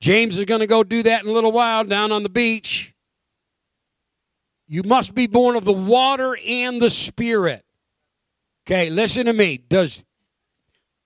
James 0.00 0.38
is 0.38 0.44
going 0.46 0.60
to 0.60 0.66
go 0.66 0.82
do 0.82 1.02
that 1.02 1.22
in 1.22 1.28
a 1.28 1.32
little 1.32 1.52
while 1.52 1.84
down 1.84 2.10
on 2.12 2.22
the 2.22 2.28
beach. 2.28 2.94
You 4.66 4.82
must 4.82 5.14
be 5.14 5.26
born 5.26 5.56
of 5.56 5.64
the 5.64 5.72
water 5.72 6.38
and 6.46 6.80
the 6.80 6.90
Spirit. 6.90 7.64
Okay, 8.66 8.88
listen 8.88 9.26
to 9.26 9.32
me. 9.32 9.58
Does 9.58 10.04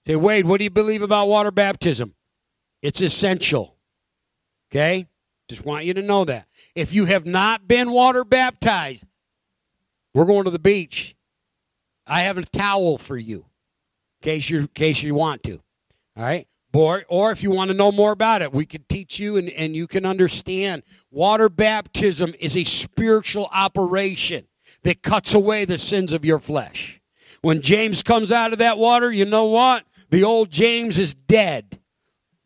say 0.07 0.17
Wade, 0.17 0.47
what 0.47 0.59
do 0.59 0.65
you 0.65 0.71
believe 0.71 1.03
about 1.03 1.29
water 1.29 1.51
baptism? 1.51 2.15
It's 2.83 3.01
essential. 3.01 3.75
Okay? 4.71 5.07
Just 5.49 5.65
want 5.65 5.85
you 5.85 5.95
to 5.95 6.03
know 6.03 6.25
that. 6.25 6.47
If 6.75 6.93
you 6.93 7.07
have 7.07 7.27
not 7.27 7.67
been 7.67 7.91
water 7.91 8.25
baptized, 8.25 9.05
we're 10.15 10.27
going 10.27 10.45
to 10.45 10.51
the 10.51 10.59
beach. 10.59 11.15
I 12.07 12.23
have 12.23 12.39
a 12.39 12.43
towel 12.43 12.99
for 12.99 13.17
you, 13.17 13.39
in 13.39 14.23
case 14.23 14.51
you 14.51 14.61
in 14.61 14.67
case 14.69 15.03
you 15.03 15.15
want 15.15 15.43
to. 15.45 15.61
All 16.17 16.23
right. 16.23 16.47
Or, 16.75 17.05
or 17.09 17.31
if 17.31 17.45
you 17.45 17.53
want 17.53 17.71
to 17.71 17.77
know 17.77 17.93
more 17.93 18.11
about 18.11 18.43
it, 18.43 18.53
we 18.53 18.67
can 18.67 18.83
teach 18.89 19.21
you 19.21 19.37
and, 19.37 19.49
and 19.51 19.77
you 19.77 19.87
can 19.87 20.05
understand. 20.05 20.83
Water 21.09 21.49
baptism 21.49 22.35
is 22.41 22.57
a 22.57 22.65
spiritual 22.65 23.49
operation 23.53 24.49
that 24.83 25.01
cuts 25.01 25.35
away 25.35 25.65
the 25.65 25.79
sins 25.79 26.13
of 26.13 26.25
your 26.25 26.41
flesh. 26.41 27.01
When 27.43 27.63
James 27.63 28.03
comes 28.03 28.33
out 28.33 28.53
of 28.53 28.59
that 28.59 28.77
water, 28.77 29.13
you 29.13 29.25
know 29.25 29.45
what? 29.45 29.85
The 30.11 30.25
old 30.25 30.51
James 30.51 30.99
is 30.99 31.15
dead. 31.15 31.79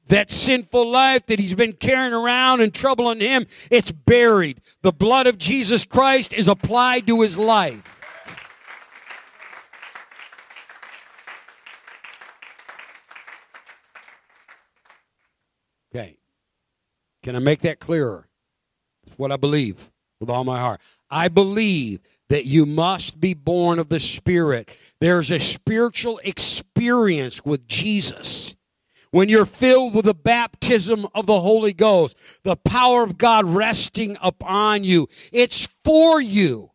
That 0.08 0.30
sinful 0.30 0.90
life 0.90 1.25
that 1.26 1.38
he's 1.38 1.54
been 1.54 1.73
carrying 1.73 2.12
around 2.12 2.61
and 2.61 2.73
troubling 2.73 3.20
him, 3.20 3.47
it's 3.70 3.92
buried. 3.92 4.61
The 4.82 4.92
blood 4.92 5.26
of 5.26 5.38
Jesus 5.38 5.85
Christ 5.85 6.35
is 6.35 6.49
applied 6.49 7.06
to 7.06 7.23
his 7.23 7.38
life. 7.38 7.99
Okay. 15.94 16.18
Can 17.23 17.37
I 17.37 17.41
make 17.41 17.61
that 17.61 17.81
clearer? 17.81 18.29
That's 19.05 19.19
what 19.19 19.33
I 19.33 19.37
believe 19.37 19.91
with 20.21 20.31
all 20.31 20.45
my 20.45 20.59
heart. 20.59 20.81
I 21.11 21.29
believe 21.29 22.01
that 22.29 22.45
you 22.45 22.67
must 22.67 23.21
be 23.21 23.35
born 23.35 23.79
of 23.79 23.89
the 23.89 24.01
Spirit. 24.01 24.69
There's 25.01 25.31
a 25.31 25.41
spiritual 25.41 26.21
experience 26.25 27.45
with 27.45 27.67
Jesus. 27.67 28.55
When 29.11 29.31
you're 29.31 29.47
filled 29.47 29.95
with 29.95 30.05
the 30.05 30.15
baptism 30.15 31.07
of 31.15 31.27
the 31.27 31.41
Holy 31.41 31.73
Ghost, 31.73 32.43
the 32.45 32.57
power 32.57 33.03
of 33.03 33.17
God 33.17 33.47
resting 33.47 34.19
upon 34.21 34.85
you, 34.85 35.09
it's 35.33 35.67
for 35.83 36.21
you. 36.21 36.73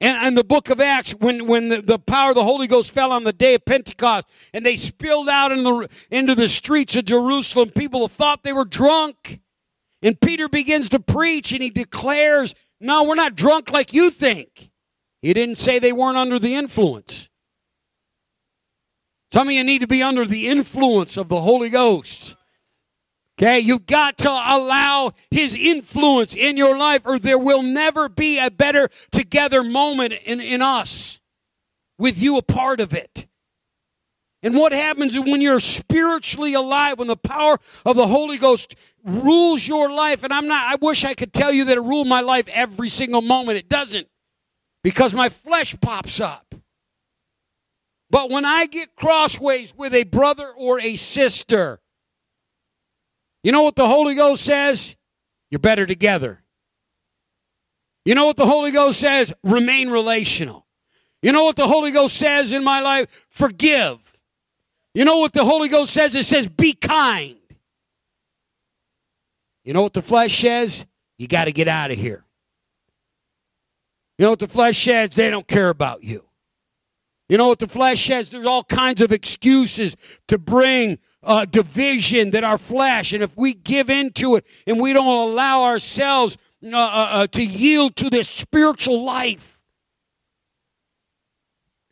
And 0.00 0.28
in 0.28 0.34
the 0.34 0.44
book 0.44 0.70
of 0.70 0.80
Acts, 0.80 1.12
when, 1.12 1.46
when 1.46 1.68
the, 1.68 1.82
the 1.82 1.98
power 1.98 2.30
of 2.30 2.34
the 2.34 2.44
Holy 2.44 2.66
Ghost 2.66 2.90
fell 2.90 3.12
on 3.12 3.24
the 3.24 3.34
day 3.34 3.54
of 3.54 3.66
Pentecost 3.66 4.26
and 4.54 4.64
they 4.64 4.76
spilled 4.76 5.28
out 5.28 5.52
in 5.52 5.62
the, 5.62 5.88
into 6.10 6.34
the 6.34 6.48
streets 6.48 6.96
of 6.96 7.04
Jerusalem, 7.04 7.68
people 7.68 8.08
thought 8.08 8.42
they 8.42 8.54
were 8.54 8.64
drunk. 8.64 9.40
And 10.02 10.20
Peter 10.20 10.48
begins 10.48 10.88
to 10.90 11.00
preach 11.00 11.52
and 11.52 11.62
he 11.62 11.70
declares, 11.70 12.54
No, 12.80 13.04
we're 13.04 13.14
not 13.14 13.34
drunk 13.34 13.70
like 13.70 13.92
you 13.92 14.10
think. 14.10 14.70
He 15.22 15.34
didn't 15.34 15.56
say 15.56 15.78
they 15.78 15.92
weren't 15.92 16.16
under 16.16 16.38
the 16.38 16.54
influence. 16.54 17.28
Some 19.32 19.48
of 19.48 19.54
you 19.54 19.62
need 19.62 19.82
to 19.82 19.86
be 19.86 20.02
under 20.02 20.26
the 20.26 20.48
influence 20.48 21.16
of 21.16 21.28
the 21.28 21.40
Holy 21.40 21.68
Ghost. 21.68 22.36
Okay, 23.38 23.60
you've 23.60 23.86
got 23.86 24.18
to 24.18 24.28
allow 24.28 25.12
His 25.30 25.54
influence 25.54 26.34
in 26.34 26.56
your 26.56 26.76
life, 26.76 27.02
or 27.06 27.18
there 27.18 27.38
will 27.38 27.62
never 27.62 28.08
be 28.08 28.38
a 28.38 28.50
better 28.50 28.90
together 29.10 29.62
moment 29.62 30.12
in, 30.24 30.40
in 30.40 30.60
us 30.60 31.20
with 31.98 32.22
you 32.22 32.36
a 32.36 32.42
part 32.42 32.80
of 32.80 32.92
it. 32.92 33.26
And 34.42 34.54
what 34.54 34.72
happens 34.72 35.18
when 35.18 35.42
you're 35.42 35.60
spiritually 35.60 36.54
alive, 36.54 36.98
when 36.98 37.08
the 37.08 37.16
power 37.16 37.58
of 37.84 37.96
the 37.96 38.06
Holy 38.06 38.38
Ghost 38.38 38.74
rules 39.04 39.68
your 39.68 39.90
life? 39.90 40.22
And 40.22 40.32
I'm 40.32 40.48
not, 40.48 40.72
I 40.72 40.76
wish 40.76 41.04
I 41.04 41.14
could 41.14 41.32
tell 41.32 41.52
you 41.52 41.66
that 41.66 41.76
it 41.76 41.82
ruled 41.82 42.08
my 42.08 42.20
life 42.20 42.48
every 42.48 42.88
single 42.88 43.20
moment. 43.20 43.58
It 43.58 43.68
doesn't 43.68 44.08
because 44.82 45.12
my 45.12 45.28
flesh 45.28 45.76
pops 45.80 46.20
up. 46.20 46.54
But 48.08 48.30
when 48.30 48.44
I 48.44 48.66
get 48.66 48.96
crossways 48.96 49.74
with 49.76 49.94
a 49.94 50.04
brother 50.04 50.50
or 50.56 50.80
a 50.80 50.96
sister, 50.96 51.80
you 53.44 53.52
know 53.52 53.62
what 53.62 53.76
the 53.76 53.86
Holy 53.86 54.14
Ghost 54.14 54.44
says? 54.44 54.96
You're 55.50 55.60
better 55.60 55.86
together. 55.86 56.42
You 58.04 58.14
know 58.14 58.26
what 58.26 58.36
the 58.36 58.46
Holy 58.46 58.70
Ghost 58.70 59.00
says? 59.00 59.32
Remain 59.44 59.90
relational. 59.90 60.66
You 61.22 61.32
know 61.32 61.44
what 61.44 61.56
the 61.56 61.66
Holy 61.66 61.90
Ghost 61.90 62.16
says 62.16 62.52
in 62.52 62.64
my 62.64 62.80
life? 62.80 63.26
Forgive. 63.30 64.09
You 64.94 65.04
know 65.04 65.18
what 65.18 65.32
the 65.32 65.44
Holy 65.44 65.68
Ghost 65.68 65.92
says? 65.92 66.14
It 66.14 66.24
says 66.24 66.48
be 66.48 66.72
kind. 66.72 67.36
You 69.64 69.72
know 69.72 69.82
what 69.82 69.92
the 69.92 70.02
flesh 70.02 70.40
says? 70.40 70.86
You 71.18 71.28
got 71.28 71.44
to 71.44 71.52
get 71.52 71.68
out 71.68 71.90
of 71.90 71.98
here. 71.98 72.24
You 74.18 74.24
know 74.24 74.30
what 74.30 74.38
the 74.38 74.48
flesh 74.48 74.82
says? 74.82 75.10
They 75.10 75.30
don't 75.30 75.46
care 75.46 75.68
about 75.68 76.02
you. 76.02 76.24
You 77.28 77.38
know 77.38 77.46
what 77.46 77.60
the 77.60 77.68
flesh 77.68 78.04
says? 78.04 78.30
There's 78.30 78.46
all 78.46 78.64
kinds 78.64 79.00
of 79.00 79.12
excuses 79.12 80.20
to 80.26 80.36
bring 80.36 80.98
uh, 81.22 81.44
division 81.44 82.30
that 82.30 82.42
our 82.42 82.58
flesh, 82.58 83.12
and 83.12 83.22
if 83.22 83.36
we 83.36 83.54
give 83.54 83.88
into 83.88 84.34
it 84.34 84.44
and 84.66 84.80
we 84.80 84.92
don't 84.92 85.30
allow 85.30 85.62
ourselves 85.62 86.36
uh, 86.62 86.76
uh, 86.76 87.08
uh, 87.10 87.26
to 87.28 87.44
yield 87.44 87.96
to 87.96 88.10
this 88.10 88.28
spiritual 88.28 89.04
life. 89.04 89.60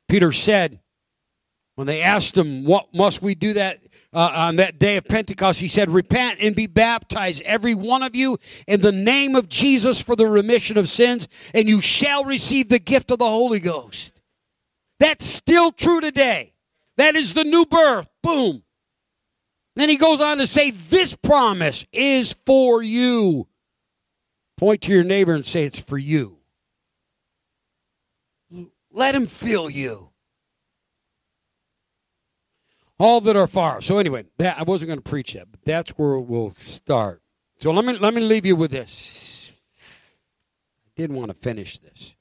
Peter 0.08 0.32
said, 0.32 0.80
when 1.78 1.86
they 1.86 2.02
asked 2.02 2.36
him, 2.36 2.64
What 2.64 2.92
must 2.92 3.22
we 3.22 3.36
do 3.36 3.52
that 3.52 3.78
uh, 4.12 4.32
on 4.34 4.56
that 4.56 4.80
day 4.80 4.96
of 4.96 5.04
Pentecost? 5.04 5.60
He 5.60 5.68
said, 5.68 5.88
Repent 5.88 6.40
and 6.40 6.56
be 6.56 6.66
baptized, 6.66 7.40
every 7.42 7.76
one 7.76 8.02
of 8.02 8.16
you, 8.16 8.36
in 8.66 8.80
the 8.80 8.90
name 8.90 9.36
of 9.36 9.48
Jesus 9.48 10.02
for 10.02 10.16
the 10.16 10.26
remission 10.26 10.76
of 10.76 10.88
sins, 10.88 11.28
and 11.54 11.68
you 11.68 11.80
shall 11.80 12.24
receive 12.24 12.68
the 12.68 12.80
gift 12.80 13.12
of 13.12 13.20
the 13.20 13.28
Holy 13.28 13.60
Ghost. 13.60 14.20
That's 14.98 15.24
still 15.24 15.70
true 15.70 16.00
today. 16.00 16.52
That 16.96 17.14
is 17.14 17.34
the 17.34 17.44
new 17.44 17.64
birth. 17.64 18.08
Boom. 18.24 18.64
Then 19.76 19.88
he 19.88 19.98
goes 19.98 20.20
on 20.20 20.38
to 20.38 20.48
say, 20.48 20.72
This 20.72 21.14
promise 21.14 21.86
is 21.92 22.34
for 22.44 22.82
you. 22.82 23.46
Point 24.56 24.82
to 24.82 24.92
your 24.92 25.04
neighbor 25.04 25.32
and 25.32 25.46
say, 25.46 25.62
It's 25.62 25.80
for 25.80 25.96
you. 25.96 26.38
Let 28.90 29.14
him 29.14 29.28
fill 29.28 29.70
you. 29.70 30.07
All 32.98 33.20
that 33.20 33.36
are 33.36 33.46
far. 33.46 33.80
So 33.80 33.98
anyway, 33.98 34.24
that 34.38 34.58
I 34.58 34.64
wasn't 34.64 34.88
going 34.88 34.98
to 34.98 35.08
preach 35.08 35.34
that, 35.34 35.50
but 35.50 35.64
that's 35.64 35.90
where 35.92 36.18
we'll 36.18 36.50
start. 36.50 37.22
So 37.56 37.72
let 37.72 37.84
me 37.84 37.96
let 37.98 38.14
me 38.14 38.20
leave 38.20 38.46
you 38.46 38.56
with 38.56 38.70
this. 38.70 39.54
I 40.86 40.90
did 40.96 41.12
want 41.12 41.28
to 41.28 41.34
finish 41.34 41.78
this. 41.78 42.16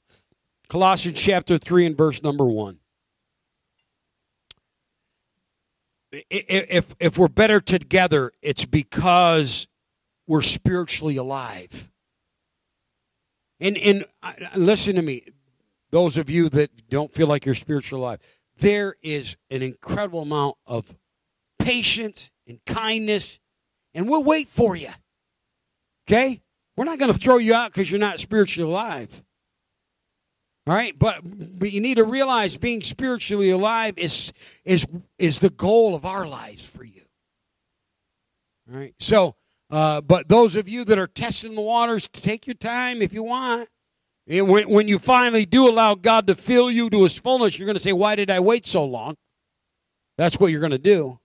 Colossians 0.68 1.20
chapter 1.20 1.58
3 1.58 1.86
and 1.86 1.96
verse 1.96 2.22
number 2.22 2.44
1. 2.44 2.78
If, 6.10 6.94
if 7.00 7.18
we're 7.18 7.28
better 7.28 7.60
together, 7.60 8.32
it's 8.42 8.64
because 8.64 9.66
we're 10.26 10.42
spiritually 10.42 11.16
alive. 11.16 11.90
And, 13.60 13.76
and 13.78 14.04
listen 14.54 14.94
to 14.96 15.02
me, 15.02 15.24
those 15.90 16.16
of 16.16 16.30
you 16.30 16.48
that 16.50 16.88
don't 16.88 17.12
feel 17.12 17.26
like 17.26 17.44
you're 17.44 17.54
spiritually 17.54 18.02
alive, 18.02 18.20
there 18.58 18.96
is 19.02 19.36
an 19.50 19.62
incredible 19.62 20.22
amount 20.22 20.56
of 20.66 20.94
patience 21.58 22.30
and 22.46 22.58
kindness, 22.66 23.40
and 23.94 24.08
we'll 24.08 24.24
wait 24.24 24.48
for 24.48 24.76
you. 24.76 24.90
Okay? 26.06 26.40
We're 26.76 26.84
not 26.84 26.98
going 26.98 27.12
to 27.12 27.18
throw 27.18 27.38
you 27.38 27.54
out 27.54 27.72
because 27.72 27.90
you're 27.90 28.00
not 28.00 28.20
spiritually 28.20 28.70
alive. 28.70 29.22
All 30.66 30.74
right, 30.74 30.96
but 30.98 31.20
but 31.58 31.72
you 31.72 31.80
need 31.80 31.96
to 31.96 32.04
realize 32.04 32.58
being 32.58 32.82
spiritually 32.82 33.48
alive 33.48 33.94
is 33.96 34.34
is 34.66 34.86
is 35.18 35.40
the 35.40 35.48
goal 35.48 35.94
of 35.94 36.04
our 36.04 36.26
lives 36.28 36.66
for 36.66 36.84
you. 36.84 37.00
All 38.70 38.78
right, 38.78 38.94
so 38.98 39.34
uh, 39.70 40.02
but 40.02 40.28
those 40.28 40.56
of 40.56 40.68
you 40.68 40.84
that 40.84 40.98
are 40.98 41.06
testing 41.06 41.54
the 41.54 41.62
waters, 41.62 42.06
take 42.08 42.46
your 42.46 42.54
time 42.54 43.00
if 43.00 43.14
you 43.14 43.22
want. 43.22 43.70
When 44.28 44.68
when 44.68 44.88
you 44.88 44.98
finally 44.98 45.46
do 45.46 45.68
allow 45.68 45.94
God 45.94 46.26
to 46.26 46.34
fill 46.34 46.70
you 46.70 46.90
to 46.90 47.02
His 47.02 47.16
fullness, 47.16 47.58
you're 47.58 47.66
going 47.66 47.76
to 47.76 47.82
say, 47.82 47.92
"Why 47.92 48.14
did 48.14 48.30
I 48.30 48.40
wait 48.40 48.66
so 48.66 48.84
long?" 48.84 49.16
That's 50.18 50.38
what 50.38 50.50
you're 50.50 50.60
going 50.60 50.72
to 50.72 50.78
do. 50.78 51.20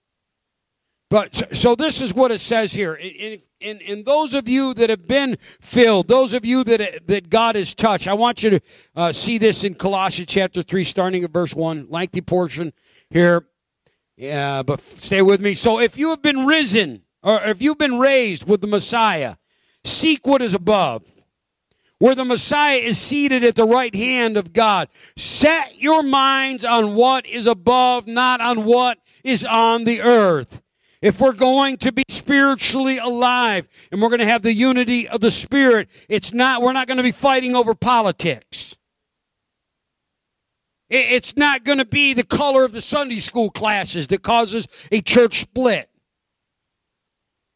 But 1.10 1.54
so, 1.54 1.74
this 1.74 2.00
is 2.00 2.14
what 2.14 2.32
it 2.32 2.40
says 2.40 2.72
here. 2.72 2.94
And, 2.94 3.40
and, 3.60 3.82
and 3.82 4.04
those 4.04 4.34
of 4.34 4.48
you 4.48 4.74
that 4.74 4.90
have 4.90 5.06
been 5.06 5.36
filled, 5.38 6.08
those 6.08 6.32
of 6.32 6.44
you 6.44 6.64
that, 6.64 7.06
that 7.06 7.30
God 7.30 7.54
has 7.56 7.74
touched, 7.74 8.08
I 8.08 8.14
want 8.14 8.42
you 8.42 8.50
to 8.50 8.60
uh, 8.96 9.12
see 9.12 9.38
this 9.38 9.64
in 9.64 9.74
Colossians 9.74 10.28
chapter 10.28 10.62
3, 10.62 10.84
starting 10.84 11.22
at 11.22 11.30
verse 11.30 11.54
1, 11.54 11.86
lengthy 11.88 12.20
portion 12.20 12.72
here. 13.10 13.46
Yeah, 14.16 14.62
but 14.62 14.80
stay 14.80 15.22
with 15.22 15.40
me. 15.40 15.54
So 15.54 15.78
if 15.78 15.98
you 15.98 16.10
have 16.10 16.22
been 16.22 16.46
risen, 16.46 17.02
or 17.22 17.40
if 17.42 17.62
you've 17.62 17.78
been 17.78 17.98
raised 17.98 18.48
with 18.48 18.60
the 18.60 18.66
Messiah, 18.66 19.36
seek 19.84 20.26
what 20.26 20.42
is 20.42 20.54
above, 20.54 21.04
where 21.98 22.14
the 22.14 22.24
Messiah 22.24 22.76
is 22.76 22.98
seated 22.98 23.44
at 23.44 23.54
the 23.54 23.66
right 23.66 23.94
hand 23.94 24.36
of 24.36 24.52
God. 24.52 24.88
Set 25.16 25.80
your 25.80 26.02
minds 26.02 26.64
on 26.64 26.94
what 26.94 27.26
is 27.26 27.46
above, 27.46 28.06
not 28.06 28.40
on 28.40 28.64
what 28.64 28.98
is 29.22 29.44
on 29.44 29.84
the 29.84 30.02
earth. 30.02 30.60
If 31.00 31.20
we're 31.20 31.34
going 31.34 31.76
to 31.78 31.92
be 31.92 32.04
spiritually 32.08 32.96
alive 32.98 33.68
and 33.92 34.00
we're 34.00 34.08
going 34.08 34.20
to 34.20 34.26
have 34.26 34.42
the 34.42 34.54
unity 34.54 35.06
of 35.06 35.20
the 35.20 35.30
Spirit, 35.30 35.88
it's 36.08 36.32
not, 36.32 36.62
we're 36.62 36.72
not 36.72 36.86
going 36.86 36.96
to 36.96 37.02
be 37.02 37.12
fighting 37.12 37.54
over 37.54 37.74
politics. 37.74 38.76
It's 40.88 41.36
not 41.36 41.64
going 41.64 41.78
to 41.78 41.84
be 41.84 42.14
the 42.14 42.24
color 42.24 42.64
of 42.64 42.72
the 42.72 42.80
Sunday 42.80 43.18
school 43.18 43.50
classes 43.50 44.06
that 44.08 44.22
causes 44.22 44.66
a 44.92 45.00
church 45.00 45.40
split. 45.40 45.90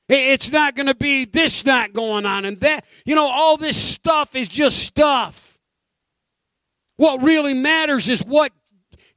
It's 0.09 0.50
not 0.50 0.75
going 0.75 0.87
to 0.87 0.95
be 0.95 1.27
this 1.27 1.67
not 1.67 1.93
going 1.93 2.25
on 2.25 2.45
and 2.45 2.59
that. 2.61 2.85
You 3.05 3.15
know, 3.15 3.29
all 3.31 3.57
this 3.57 3.77
stuff 3.77 4.35
is 4.35 4.49
just 4.49 4.79
stuff. 4.79 5.59
What 6.97 7.23
really 7.23 7.55
matters 7.55 8.09
is 8.09 8.25
what 8.25 8.53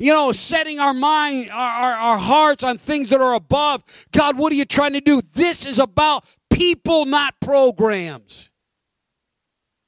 you 0.02 0.12
know, 0.12 0.32
setting 0.32 0.80
our 0.80 0.96
mind, 0.96 1.52
our, 1.52 1.72
our, 1.72 1.94
our 1.94 2.18
hearts 2.18 2.64
on 2.64 2.80
things 2.80 3.10
that 3.10 3.22
are 3.22 3.36
above. 3.36 3.84
God, 4.12 4.36
what 4.36 4.52
are 4.52 4.56
you 4.56 4.66
trying 4.66 4.94
to 4.94 5.02
do? 5.02 5.22
This 5.36 5.68
is 5.68 5.78
about 5.78 6.26
people, 6.50 7.06
not 7.06 7.36
programs. 7.40 8.52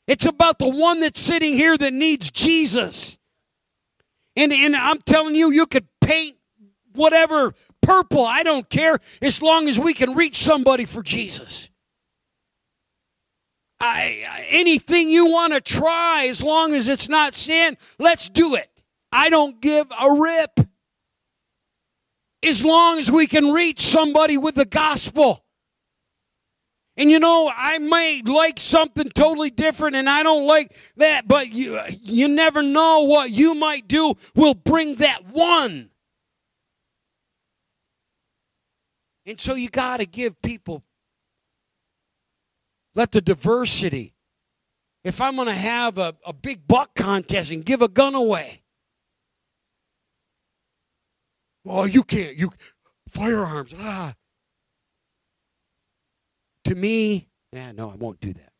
It's 0.07 0.27
about 0.27 0.59
the 0.59 0.69
one 0.69 0.99
that's 0.99 1.19
sitting 1.19 1.55
here 1.55 1.75
that 1.75 1.93
needs 1.93 2.29
Jesus. 2.29 3.17
And, 4.35 4.53
and 4.53 4.75
I'm 4.75 5.01
telling 5.01 5.33
you, 5.33 5.51
you 5.51 5.65
could 5.65 5.87
paint 5.99 6.37
whatever 6.93 7.55
purple, 7.83 8.25
I 8.25 8.41
don't 8.43 8.67
care, 8.69 8.97
as 9.21 9.41
long 9.41 9.67
as 9.67 9.79
we 9.79 9.93
can 9.93 10.15
reach 10.15 10.37
somebody 10.37 10.85
for 10.85 11.03
Jesus. 11.03 11.69
I, 13.79 14.23
anything 14.49 15.09
you 15.09 15.27
want 15.27 15.53
to 15.53 15.59
try, 15.61 16.27
as 16.29 16.41
long 16.41 16.73
as 16.73 16.87
it's 16.87 17.09
not 17.09 17.33
sin, 17.33 17.77
let's 17.99 18.29
do 18.29 18.55
it. 18.55 18.69
I 19.11 19.29
don't 19.29 19.61
give 19.61 19.87
a 19.91 20.13
rip. 20.13 20.67
As 22.41 22.63
long 22.63 22.97
as 22.97 23.11
we 23.11 23.27
can 23.27 23.51
reach 23.51 23.81
somebody 23.81 24.37
with 24.37 24.55
the 24.55 24.65
gospel. 24.65 25.43
And 26.95 27.09
you 27.09 27.19
know, 27.19 27.51
I 27.55 27.79
may 27.79 28.21
like 28.23 28.59
something 28.59 29.09
totally 29.09 29.49
different 29.49 29.95
and 29.95 30.09
I 30.09 30.23
don't 30.23 30.45
like 30.45 30.75
that, 30.97 31.27
but 31.27 31.51
you, 31.51 31.79
you 32.01 32.27
never 32.27 32.61
know 32.61 33.05
what 33.05 33.31
you 33.31 33.55
might 33.55 33.87
do 33.87 34.13
will 34.35 34.53
bring 34.53 34.95
that 34.95 35.25
one. 35.25 35.89
And 39.25 39.39
so 39.39 39.55
you 39.55 39.69
got 39.69 39.97
to 39.97 40.05
give 40.05 40.41
people, 40.41 40.83
let 42.95 43.11
the 43.11 43.21
diversity. 43.21 44.13
If 45.03 45.19
I'm 45.21 45.35
going 45.35 45.47
to 45.47 45.53
have 45.53 45.97
a, 45.97 46.15
a 46.25 46.33
big 46.33 46.67
buck 46.67 46.95
contest 46.95 47.51
and 47.51 47.65
give 47.65 47.81
a 47.81 47.87
gun 47.87 48.15
away, 48.15 48.63
well, 51.63 51.87
you 51.87 52.03
can't. 52.03 52.35
You 52.35 52.51
firearms. 53.07 53.73
Ah. 53.79 54.13
To 56.65 56.75
me, 56.75 57.29
yeah, 57.51 57.71
no, 57.71 57.89
I 57.89 57.95
won't 57.95 58.19
do 58.19 58.33
that. 58.33 58.53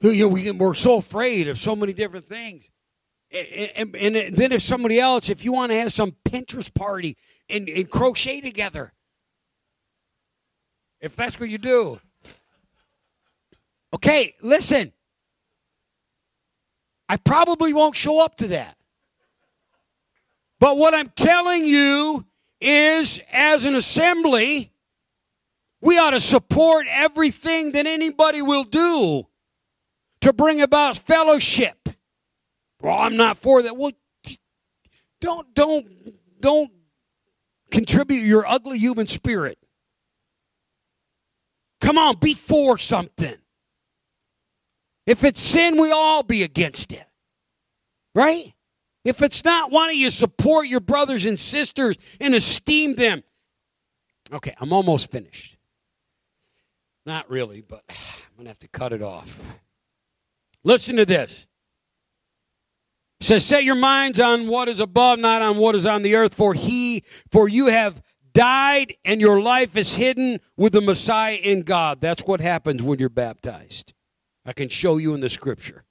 You 0.00 0.24
know, 0.24 0.28
we, 0.28 0.50
we're 0.52 0.74
so 0.74 0.98
afraid 0.98 1.48
of 1.48 1.58
so 1.58 1.74
many 1.74 1.92
different 1.92 2.26
things. 2.26 2.70
And, 3.30 3.94
and, 3.94 4.16
and, 4.16 4.36
then 4.36 4.52
if 4.52 4.62
somebody 4.62 4.98
else, 4.98 5.28
if 5.28 5.44
you 5.44 5.52
want 5.52 5.70
to 5.72 5.78
have 5.78 5.92
some 5.92 6.12
Pinterest 6.24 6.72
party 6.72 7.16
and, 7.50 7.68
and 7.68 7.90
crochet 7.90 8.40
together, 8.40 8.92
if 11.00 11.14
that's 11.14 11.38
what 11.38 11.48
you 11.48 11.58
do. 11.58 12.00
Okay, 13.94 14.34
listen. 14.42 14.92
I 17.08 17.16
probably 17.16 17.72
won't 17.72 17.96
show 17.96 18.22
up 18.22 18.36
to 18.36 18.48
that. 18.48 18.76
But 20.60 20.76
what 20.76 20.94
I'm 20.94 21.10
telling 21.14 21.64
you 21.64 22.26
is, 22.60 23.20
as 23.32 23.64
an 23.64 23.74
assembly, 23.74 24.72
we 25.80 25.98
ought 25.98 26.10
to 26.10 26.20
support 26.20 26.86
everything 26.90 27.72
that 27.72 27.86
anybody 27.86 28.42
will 28.42 28.64
do 28.64 29.26
to 30.20 30.32
bring 30.32 30.60
about 30.60 30.98
fellowship. 30.98 31.88
Well, 32.80 32.98
I'm 32.98 33.16
not 33.16 33.38
for 33.38 33.62
that. 33.62 33.76
Well, 33.76 33.92
don't 35.20 35.52
don't 35.54 35.86
don't 36.40 36.70
contribute 37.70 38.24
your 38.24 38.46
ugly 38.46 38.78
human 38.78 39.06
spirit. 39.06 39.58
Come 41.80 41.98
on, 41.98 42.16
be 42.16 42.34
for 42.34 42.78
something. 42.78 43.36
If 45.06 45.24
it's 45.24 45.40
sin, 45.40 45.80
we 45.80 45.90
all 45.90 46.22
be 46.22 46.42
against 46.42 46.92
it. 46.92 47.06
Right? 48.14 48.52
If 49.04 49.22
it's 49.22 49.44
not, 49.44 49.70
why 49.70 49.86
don't 49.86 49.96
you 49.96 50.10
support 50.10 50.66
your 50.66 50.80
brothers 50.80 51.24
and 51.24 51.38
sisters 51.38 51.96
and 52.20 52.34
esteem 52.34 52.94
them? 52.94 53.22
Okay, 54.32 54.54
I'm 54.60 54.72
almost 54.72 55.10
finished. 55.10 55.56
Not 57.06 57.30
really, 57.30 57.62
but 57.62 57.84
I'm 57.88 58.36
going 58.36 58.44
to 58.44 58.50
have 58.50 58.58
to 58.58 58.68
cut 58.68 58.92
it 58.92 59.00
off. 59.00 59.40
Listen 60.62 60.96
to 60.96 61.06
this. 61.06 61.47
Says, 63.20 63.44
Set 63.44 63.64
your 63.64 63.74
minds 63.74 64.20
on 64.20 64.46
what 64.46 64.68
is 64.68 64.80
above, 64.80 65.18
not 65.18 65.42
on 65.42 65.56
what 65.56 65.74
is 65.74 65.86
on 65.86 66.02
the 66.02 66.14
earth, 66.14 66.34
for 66.34 66.54
he, 66.54 67.02
for 67.30 67.48
you 67.48 67.66
have 67.66 68.02
died 68.32 68.94
and 69.04 69.20
your 69.20 69.40
life 69.40 69.76
is 69.76 69.96
hidden 69.96 70.38
with 70.56 70.72
the 70.72 70.80
Messiah 70.80 71.34
in 71.34 71.62
God. 71.62 72.00
That's 72.00 72.22
what 72.22 72.40
happens 72.40 72.82
when 72.82 72.98
you're 72.98 73.08
baptized. 73.08 73.92
I 74.46 74.52
can 74.52 74.68
show 74.68 74.96
you 74.96 75.14
in 75.14 75.20
the 75.20 75.28
scripture. 75.28 75.84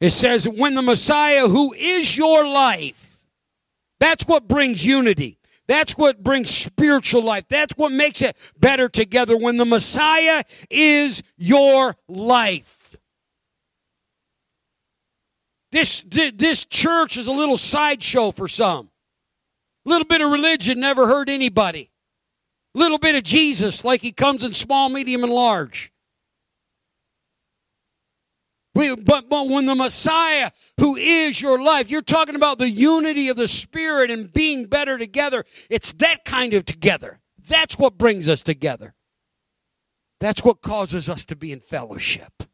It 0.00 0.10
says, 0.10 0.48
when 0.48 0.74
the 0.74 0.82
Messiah, 0.82 1.48
who 1.48 1.72
is 1.72 2.16
your 2.16 2.46
life, 2.46 3.24
that's 3.98 4.24
what 4.24 4.48
brings 4.48 4.84
unity. 4.84 5.38
That's 5.66 5.96
what 5.96 6.22
brings 6.22 6.50
spiritual 6.50 7.22
life. 7.22 7.44
That's 7.48 7.74
what 7.76 7.92
makes 7.92 8.22
it 8.22 8.36
better 8.58 8.88
together 8.88 9.36
when 9.36 9.56
the 9.56 9.66
Messiah 9.66 10.42
is 10.68 11.22
your 11.36 11.96
life. 12.08 12.79
This, 15.72 16.04
this 16.08 16.64
church 16.64 17.16
is 17.16 17.26
a 17.26 17.32
little 17.32 17.56
sideshow 17.56 18.32
for 18.32 18.48
some. 18.48 18.90
A 19.86 19.88
little 19.88 20.06
bit 20.06 20.20
of 20.20 20.30
religion 20.30 20.80
never 20.80 21.06
hurt 21.06 21.28
anybody 21.28 21.90
little 22.74 22.98
bit 22.98 23.14
of 23.14 23.22
Jesus 23.22 23.84
like 23.84 24.00
he 24.00 24.12
comes 24.12 24.44
in 24.44 24.52
small, 24.52 24.88
medium, 24.88 25.24
and 25.24 25.32
large. 25.32 25.92
We, 28.74 28.94
But, 28.94 29.28
but 29.28 29.48
when 29.48 29.66
the 29.66 29.74
Messiah, 29.74 30.52
who 30.78 30.96
is 30.96 31.40
your 31.40 31.62
life, 31.62 31.90
you're 31.90 32.02
talking 32.02 32.36
about 32.36 32.58
the 32.58 32.70
unity 32.70 33.28
of 33.28 33.36
the 33.36 33.48
Spirit 33.48 34.10
and 34.10 34.32
being 34.32 34.66
better 34.66 34.96
together. 34.96 35.44
It's 35.68 35.92
that 35.94 36.24
kind 36.24 36.54
of 36.54 36.64
together. 36.64 37.20
That's 37.48 37.76
what 37.78 37.98
brings 37.98 38.28
us 38.28 38.42
together. 38.42 38.94
That's 40.20 40.44
what 40.44 40.62
causes 40.62 41.08
us 41.08 41.24
to 41.26 41.36
be 41.36 41.50
in 41.50 41.60
fellowship. 41.60 42.44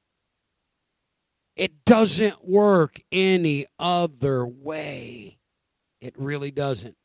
It 1.56 1.86
doesn't 1.86 2.46
work 2.46 3.00
any 3.10 3.66
other 3.78 4.46
way. 4.46 5.38
It 6.00 6.14
really 6.18 6.50
doesn't. 6.50 6.96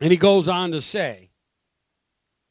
And 0.00 0.10
he 0.10 0.16
goes 0.16 0.48
on 0.48 0.72
to 0.72 0.80
say, 0.80 1.30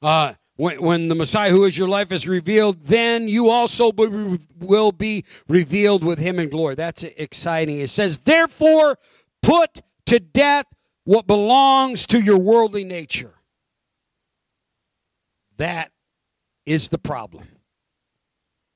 uh, 0.03 0.33
when, 0.55 0.81
when 0.81 1.07
the 1.07 1.15
Messiah 1.15 1.49
who 1.49 1.63
is 1.63 1.75
your 1.75 1.87
life 1.87 2.11
is 2.11 2.27
revealed, 2.27 2.83
then 2.83 3.27
you 3.27 3.49
also 3.49 3.91
will 4.59 4.91
be 4.91 5.25
revealed 5.47 6.03
with 6.03 6.19
him 6.19 6.37
in 6.37 6.49
glory. 6.49 6.75
That's 6.75 7.01
exciting. 7.01 7.79
It 7.79 7.89
says, 7.89 8.19
therefore, 8.19 8.97
put 9.41 9.81
to 10.05 10.19
death 10.19 10.65
what 11.05 11.25
belongs 11.25 12.05
to 12.07 12.19
your 12.19 12.37
worldly 12.37 12.83
nature. 12.83 13.33
That 15.57 15.91
is 16.65 16.89
the 16.89 16.97
problem. 16.97 17.47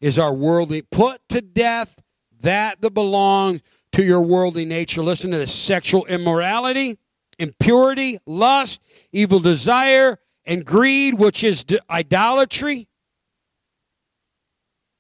Is 0.02 0.20
our 0.20 0.34
worldly 0.34 0.82
put 0.82 1.22
to 1.30 1.42
death 1.42 2.00
that 2.42 2.82
that 2.82 2.94
belongs 2.94 3.62
to 3.94 4.04
your 4.04 4.22
worldly 4.22 4.66
nature. 4.66 5.02
Listen 5.02 5.32
to 5.32 5.38
this 5.38 5.54
sexual 5.54 6.06
immorality, 6.06 6.98
impurity, 7.40 8.20
lust, 8.26 8.82
evil 9.12 9.40
desire, 9.40 10.18
and 10.46 10.66
greed, 10.66 11.16
which 11.16 11.44
is 11.44 11.66
idolatry. 11.90 12.88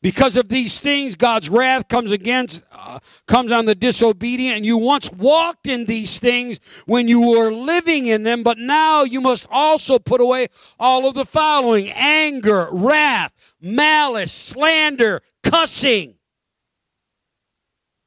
Because 0.03 0.35
of 0.35 0.49
these 0.49 0.81
things, 0.81 1.15
God's 1.15 1.49
wrath 1.49 1.87
comes 1.87 2.11
against, 2.11 2.61
uh, 2.73 2.99
comes 3.25 3.53
on 3.53 3.63
the 3.63 3.73
disobedient. 3.73 4.57
And 4.57 4.65
you 4.65 4.77
once 4.77 5.09
walked 5.09 5.65
in 5.65 5.85
these 5.85 6.19
things 6.19 6.59
when 6.85 7.07
you 7.07 7.21
were 7.21 7.53
living 7.53 8.07
in 8.07 8.23
them, 8.23 8.43
but 8.43 8.57
now 8.57 9.03
you 9.03 9.21
must 9.21 9.47
also 9.49 9.97
put 9.97 10.19
away 10.19 10.49
all 10.77 11.07
of 11.07 11.15
the 11.15 11.23
following 11.23 11.89
anger, 11.95 12.67
wrath, 12.73 13.55
malice, 13.61 14.33
slander, 14.33 15.21
cussing, 15.41 16.15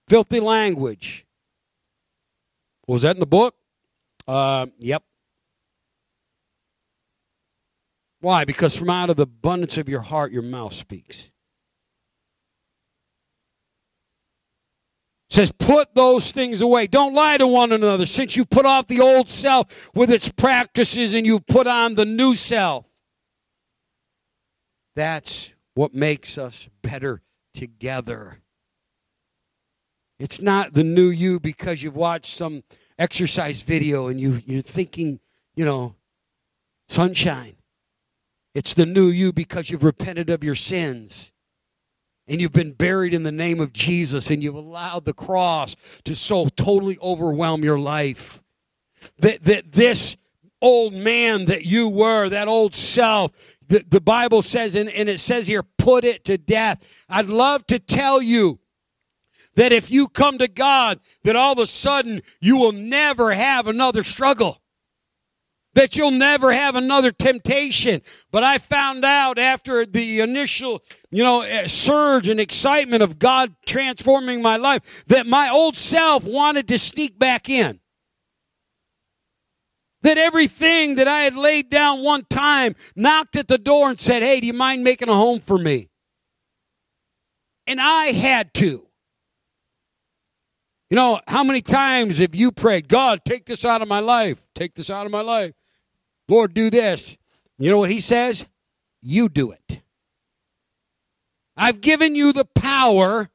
filthy 0.06 0.40
language. 0.40 1.24
Was 2.86 3.02
that 3.02 3.16
in 3.16 3.20
the 3.20 3.26
book? 3.26 3.54
Uh, 4.28 4.66
yep. 4.80 5.02
Why? 8.20 8.44
Because 8.44 8.76
from 8.76 8.90
out 8.90 9.08
of 9.08 9.16
the 9.16 9.22
abundance 9.22 9.78
of 9.78 9.88
your 9.88 10.02
heart, 10.02 10.30
your 10.30 10.42
mouth 10.42 10.74
speaks. 10.74 11.30
Says, 15.28 15.52
put 15.52 15.94
those 15.94 16.32
things 16.32 16.60
away. 16.60 16.86
Don't 16.86 17.14
lie 17.14 17.36
to 17.36 17.46
one 17.46 17.72
another 17.72 18.06
since 18.06 18.36
you 18.36 18.44
put 18.44 18.64
off 18.64 18.86
the 18.86 19.00
old 19.00 19.28
self 19.28 19.90
with 19.94 20.10
its 20.10 20.28
practices 20.30 21.14
and 21.14 21.26
you 21.26 21.40
put 21.40 21.66
on 21.66 21.94
the 21.94 22.04
new 22.04 22.34
self. 22.34 22.88
That's 24.94 25.54
what 25.74 25.94
makes 25.94 26.38
us 26.38 26.68
better 26.82 27.22
together. 27.54 28.40
It's 30.18 30.40
not 30.40 30.72
the 30.72 30.84
new 30.84 31.08
you 31.08 31.38
because 31.38 31.82
you've 31.82 31.96
watched 31.96 32.32
some 32.32 32.62
exercise 32.98 33.60
video 33.62 34.06
and 34.06 34.18
you, 34.18 34.40
you're 34.46 34.62
thinking, 34.62 35.20
you 35.54 35.64
know, 35.64 35.96
sunshine. 36.88 37.56
It's 38.54 38.72
the 38.72 38.86
new 38.86 39.08
you 39.08 39.32
because 39.34 39.68
you've 39.68 39.84
repented 39.84 40.30
of 40.30 40.42
your 40.42 40.54
sins 40.54 41.32
and 42.28 42.40
you've 42.40 42.52
been 42.52 42.72
buried 42.72 43.14
in 43.14 43.22
the 43.22 43.32
name 43.32 43.60
of 43.60 43.72
Jesus 43.72 44.30
and 44.30 44.42
you've 44.42 44.54
allowed 44.54 45.04
the 45.04 45.12
cross 45.12 45.76
to 46.04 46.16
so 46.16 46.48
totally 46.56 46.98
overwhelm 47.00 47.62
your 47.62 47.78
life. 47.78 48.42
That, 49.18 49.44
that 49.44 49.72
this 49.72 50.16
old 50.60 50.92
man 50.92 51.44
that 51.46 51.64
you 51.64 51.88
were, 51.88 52.28
that 52.28 52.48
old 52.48 52.74
self, 52.74 53.30
the, 53.68 53.84
the 53.86 54.00
Bible 54.00 54.42
says, 54.42 54.74
and, 54.74 54.90
and 54.90 55.08
it 55.08 55.20
says 55.20 55.46
here, 55.46 55.62
put 55.78 56.04
it 56.04 56.24
to 56.24 56.36
death. 56.36 57.04
I'd 57.08 57.28
love 57.28 57.66
to 57.68 57.78
tell 57.78 58.20
you 58.20 58.58
that 59.54 59.72
if 59.72 59.90
you 59.90 60.08
come 60.08 60.38
to 60.38 60.48
God, 60.48 61.00
that 61.22 61.36
all 61.36 61.52
of 61.52 61.58
a 61.58 61.66
sudden 61.66 62.22
you 62.40 62.56
will 62.56 62.72
never 62.72 63.32
have 63.32 63.68
another 63.68 64.02
struggle 64.02 64.60
that 65.76 65.94
you'll 65.94 66.10
never 66.10 66.52
have 66.52 66.74
another 66.74 67.12
temptation. 67.12 68.00
But 68.32 68.42
I 68.42 68.56
found 68.58 69.04
out 69.04 69.38
after 69.38 69.84
the 69.84 70.20
initial, 70.20 70.82
you 71.16 71.24
know, 71.24 71.42
surge 71.66 72.28
and 72.28 72.38
excitement 72.38 73.02
of 73.02 73.18
God 73.18 73.56
transforming 73.64 74.42
my 74.42 74.56
life 74.58 75.02
that 75.06 75.26
my 75.26 75.48
old 75.48 75.74
self 75.74 76.24
wanted 76.24 76.68
to 76.68 76.78
sneak 76.78 77.18
back 77.18 77.48
in. 77.48 77.80
That 80.02 80.18
everything 80.18 80.96
that 80.96 81.08
I 81.08 81.22
had 81.22 81.34
laid 81.34 81.70
down 81.70 82.02
one 82.02 82.26
time 82.28 82.76
knocked 82.94 83.34
at 83.36 83.48
the 83.48 83.56
door 83.56 83.88
and 83.88 83.98
said, 83.98 84.22
Hey, 84.22 84.40
do 84.40 84.46
you 84.46 84.52
mind 84.52 84.84
making 84.84 85.08
a 85.08 85.14
home 85.14 85.40
for 85.40 85.56
me? 85.56 85.88
And 87.66 87.80
I 87.80 88.08
had 88.08 88.52
to. 88.54 88.86
You 90.90 90.96
know, 90.96 91.22
how 91.26 91.42
many 91.44 91.62
times 91.62 92.18
have 92.18 92.34
you 92.34 92.52
prayed, 92.52 92.88
God, 92.88 93.24
take 93.24 93.46
this 93.46 93.64
out 93.64 93.80
of 93.80 93.88
my 93.88 94.00
life? 94.00 94.46
Take 94.54 94.74
this 94.74 94.90
out 94.90 95.06
of 95.06 95.12
my 95.12 95.22
life. 95.22 95.54
Lord, 96.28 96.52
do 96.52 96.68
this. 96.68 97.16
You 97.58 97.70
know 97.70 97.78
what 97.78 97.90
he 97.90 98.02
says? 98.02 98.46
You 99.00 99.30
do 99.30 99.52
it. 99.52 99.80
I've 101.56 101.80
given 101.80 102.14
you 102.14 102.32
the 102.32 102.44
power 102.44 103.30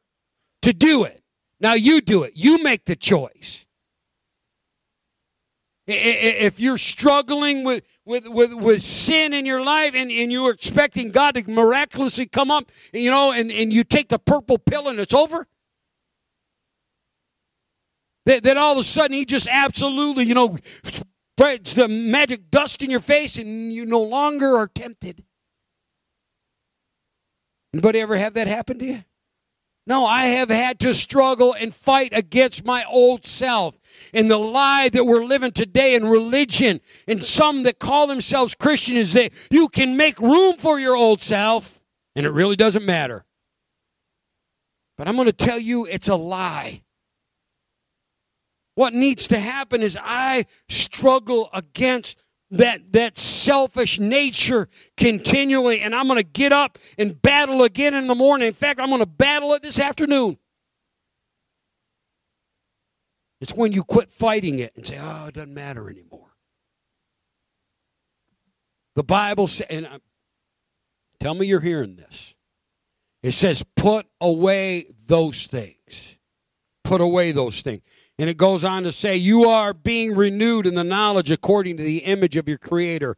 to 0.61 0.73
do 0.73 1.03
it. 1.03 1.23
Now 1.59 1.73
you 1.73 2.01
do 2.01 2.23
it. 2.23 2.33
You 2.35 2.61
make 2.61 2.85
the 2.85 2.95
choice. 2.95 3.65
If 5.87 6.59
you're 6.59 6.77
struggling 6.77 7.63
with, 7.63 7.83
with, 8.05 8.27
with, 8.27 8.53
with 8.53 8.81
sin 8.81 9.33
in 9.33 9.45
your 9.45 9.63
life 9.63 9.93
and, 9.95 10.11
and 10.11 10.31
you're 10.31 10.53
expecting 10.53 11.11
God 11.11 11.35
to 11.35 11.49
miraculously 11.49 12.27
come 12.27 12.51
up, 12.51 12.71
you 12.93 13.09
know, 13.09 13.31
and, 13.31 13.51
and 13.51 13.73
you 13.73 13.83
take 13.83 14.09
the 14.09 14.19
purple 14.19 14.57
pill 14.57 14.87
and 14.87 14.99
it's 14.99 15.13
over, 15.13 15.47
that, 18.25 18.43
that 18.43 18.57
all 18.57 18.73
of 18.73 18.77
a 18.77 18.83
sudden 18.83 19.17
he 19.17 19.25
just 19.25 19.47
absolutely, 19.49 20.25
you 20.25 20.35
know, 20.35 20.57
spreads 21.35 21.73
the 21.73 21.87
magic 21.87 22.51
dust 22.51 22.83
in 22.83 22.89
your 22.91 22.99
face 22.99 23.37
and 23.37 23.73
you 23.73 23.85
no 23.85 24.01
longer 24.01 24.55
are 24.55 24.67
tempted. 24.67 25.23
Anybody 27.73 27.99
ever 27.99 28.17
have 28.17 28.33
that 28.33 28.47
happen 28.47 28.79
to 28.79 28.85
you? 28.85 29.03
No, 29.87 30.05
I 30.05 30.27
have 30.27 30.49
had 30.49 30.79
to 30.81 30.93
struggle 30.93 31.55
and 31.59 31.73
fight 31.73 32.13
against 32.13 32.63
my 32.63 32.85
old 32.85 33.25
self 33.25 33.77
and 34.13 34.29
the 34.29 34.37
lie 34.37 34.89
that 34.89 35.05
we're 35.05 35.25
living 35.25 35.51
today 35.51 35.95
in 35.95 36.05
religion 36.05 36.81
and 37.07 37.23
some 37.23 37.63
that 37.63 37.79
call 37.79 38.05
themselves 38.05 38.53
Christian 38.53 38.95
is 38.95 39.13
that 39.13 39.31
you 39.49 39.67
can 39.69 39.97
make 39.97 40.19
room 40.19 40.57
for 40.57 40.79
your 40.79 40.95
old 40.95 41.21
self 41.21 41.79
and 42.15 42.25
it 42.25 42.29
really 42.29 42.55
doesn't 42.55 42.85
matter. 42.85 43.25
But 44.97 45.07
I'm 45.07 45.15
going 45.15 45.25
to 45.25 45.33
tell 45.33 45.57
you 45.57 45.85
it's 45.87 46.09
a 46.09 46.15
lie. 46.15 46.83
What 48.75 48.93
needs 48.93 49.27
to 49.29 49.39
happen 49.39 49.81
is 49.81 49.97
I 50.01 50.45
struggle 50.69 51.49
against 51.53 52.20
that, 52.51 52.91
that 52.93 53.17
selfish 53.17 53.99
nature 53.99 54.67
continually, 54.97 55.81
and 55.81 55.95
I'm 55.95 56.07
going 56.07 56.17
to 56.17 56.23
get 56.23 56.51
up 56.51 56.77
and 56.97 57.19
battle 57.21 57.63
again 57.63 57.93
in 57.93 58.07
the 58.07 58.15
morning. 58.15 58.47
In 58.47 58.53
fact, 58.53 58.79
I'm 58.79 58.89
going 58.89 58.99
to 58.99 59.05
battle 59.05 59.53
it 59.53 59.63
this 59.63 59.79
afternoon. 59.79 60.37
It's 63.39 63.55
when 63.55 63.71
you 63.71 63.83
quit 63.83 64.09
fighting 64.09 64.59
it 64.59 64.73
and 64.75 64.85
say, 64.85 64.97
oh, 65.01 65.27
it 65.27 65.33
doesn't 65.33 65.53
matter 65.53 65.89
anymore. 65.89 66.29
The 68.95 69.03
Bible 69.03 69.47
says, 69.47 69.67
and 69.69 69.87
I, 69.87 69.97
tell 71.19 71.33
me 71.33 71.47
you're 71.47 71.61
hearing 71.61 71.95
this. 71.95 72.35
It 73.23 73.31
says, 73.31 73.63
put 73.75 74.05
away 74.19 74.85
those 75.07 75.47
things. 75.47 76.19
Put 76.83 77.01
away 77.01 77.31
those 77.31 77.61
things. 77.61 77.81
And 78.21 78.29
it 78.29 78.37
goes 78.37 78.63
on 78.63 78.83
to 78.83 78.91
say, 78.91 79.15
You 79.15 79.45
are 79.45 79.73
being 79.73 80.15
renewed 80.15 80.67
in 80.67 80.75
the 80.75 80.83
knowledge 80.83 81.31
according 81.31 81.77
to 81.77 81.83
the 81.83 82.03
image 82.03 82.37
of 82.37 82.47
your 82.47 82.59
Creator. 82.59 83.17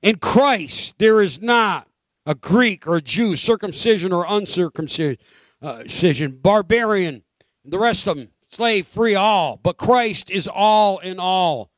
In 0.00 0.16
Christ, 0.16 0.98
there 0.98 1.20
is 1.20 1.42
not 1.42 1.86
a 2.24 2.34
Greek 2.34 2.86
or 2.86 2.96
a 2.96 3.02
Jew, 3.02 3.36
circumcision 3.36 4.14
or 4.14 4.24
uncircumcision, 4.26 5.18
uh, 5.60 5.82
barbarian, 6.40 7.24
the 7.62 7.78
rest 7.78 8.06
of 8.06 8.16
them, 8.16 8.30
slave, 8.46 8.86
free, 8.86 9.14
all. 9.14 9.60
But 9.62 9.76
Christ 9.76 10.30
is 10.30 10.48
all 10.48 10.96
in 10.96 11.20
all. 11.20 11.70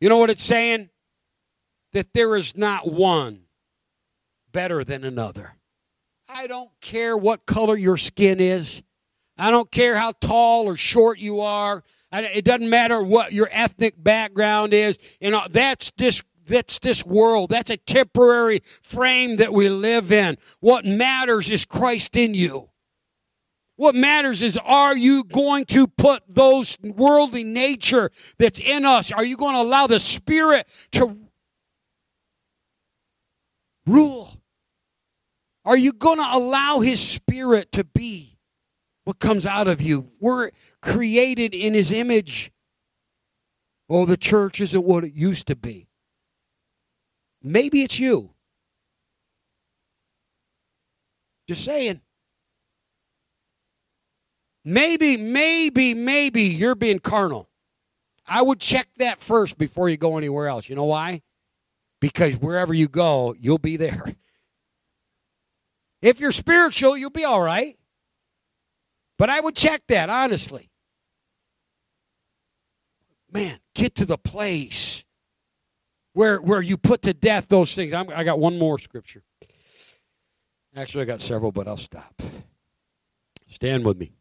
You 0.00 0.08
know 0.08 0.16
what 0.16 0.30
it's 0.30 0.42
saying? 0.42 0.88
That 1.92 2.14
there 2.14 2.36
is 2.36 2.56
not 2.56 2.90
one 2.90 3.42
better 4.50 4.82
than 4.82 5.04
another. 5.04 5.56
I 6.26 6.46
don't 6.46 6.70
care 6.80 7.18
what 7.18 7.44
color 7.44 7.76
your 7.76 7.98
skin 7.98 8.40
is. 8.40 8.82
I 9.40 9.50
don't 9.50 9.70
care 9.70 9.96
how 9.96 10.12
tall 10.20 10.66
or 10.66 10.76
short 10.76 11.18
you 11.18 11.40
are. 11.40 11.82
It 12.12 12.44
doesn't 12.44 12.68
matter 12.68 13.02
what 13.02 13.32
your 13.32 13.48
ethnic 13.50 13.94
background 13.96 14.74
is. 14.74 14.98
You 15.20 15.30
know, 15.30 15.46
that's 15.50 15.90
this 15.92 16.22
that's 16.46 16.78
this 16.80 17.06
world. 17.06 17.50
That's 17.50 17.70
a 17.70 17.76
temporary 17.76 18.60
frame 18.82 19.36
that 19.36 19.52
we 19.52 19.68
live 19.68 20.12
in. 20.12 20.36
What 20.58 20.84
matters 20.84 21.50
is 21.50 21.64
Christ 21.64 22.16
in 22.16 22.34
you. 22.34 22.68
What 23.76 23.94
matters 23.94 24.42
is 24.42 24.58
are 24.58 24.94
you 24.94 25.24
going 25.24 25.64
to 25.66 25.86
put 25.86 26.22
those 26.28 26.76
worldly 26.82 27.44
nature 27.44 28.10
that's 28.38 28.60
in 28.60 28.84
us, 28.84 29.10
are 29.10 29.24
you 29.24 29.38
going 29.38 29.54
to 29.54 29.62
allow 29.62 29.86
the 29.86 30.00
Spirit 30.00 30.68
to 30.92 31.16
rule? 33.86 34.36
Are 35.64 35.78
you 35.78 35.94
going 35.94 36.18
to 36.18 36.28
allow 36.30 36.80
His 36.80 37.00
Spirit 37.00 37.72
to 37.72 37.84
be 37.84 38.30
what 39.10 39.18
comes 39.18 39.44
out 39.44 39.66
of 39.66 39.82
you. 39.82 40.08
We're 40.20 40.52
created 40.80 41.52
in 41.52 41.74
his 41.74 41.90
image. 41.90 42.52
Oh, 43.88 44.06
the 44.06 44.16
church 44.16 44.60
isn't 44.60 44.84
what 44.84 45.02
it 45.02 45.12
used 45.14 45.48
to 45.48 45.56
be. 45.56 45.88
Maybe 47.42 47.82
it's 47.82 47.98
you. 47.98 48.30
Just 51.48 51.64
saying. 51.64 52.00
Maybe, 54.64 55.16
maybe, 55.16 55.92
maybe 55.94 56.42
you're 56.42 56.76
being 56.76 57.00
carnal. 57.00 57.50
I 58.28 58.42
would 58.42 58.60
check 58.60 58.86
that 58.98 59.18
first 59.18 59.58
before 59.58 59.88
you 59.88 59.96
go 59.96 60.18
anywhere 60.18 60.46
else. 60.46 60.68
You 60.68 60.76
know 60.76 60.84
why? 60.84 61.22
Because 62.00 62.36
wherever 62.36 62.72
you 62.72 62.86
go, 62.86 63.34
you'll 63.40 63.58
be 63.58 63.76
there. 63.76 64.14
If 66.00 66.20
you're 66.20 66.30
spiritual, 66.30 66.96
you'll 66.96 67.10
be 67.10 67.24
all 67.24 67.42
right. 67.42 67.76
But 69.20 69.28
I 69.28 69.38
would 69.38 69.54
check 69.54 69.82
that, 69.88 70.08
honestly. 70.08 70.70
Man, 73.30 73.58
get 73.74 73.94
to 73.96 74.06
the 74.06 74.16
place 74.16 75.04
where, 76.14 76.40
where 76.40 76.62
you 76.62 76.78
put 76.78 77.02
to 77.02 77.12
death 77.12 77.46
those 77.48 77.74
things. 77.74 77.92
I'm, 77.92 78.08
I 78.14 78.24
got 78.24 78.38
one 78.38 78.58
more 78.58 78.78
scripture. 78.78 79.22
Actually, 80.74 81.02
I 81.02 81.04
got 81.04 81.20
several, 81.20 81.52
but 81.52 81.68
I'll 81.68 81.76
stop. 81.76 82.22
Stand 83.46 83.84
with 83.84 83.98
me. 83.98 84.12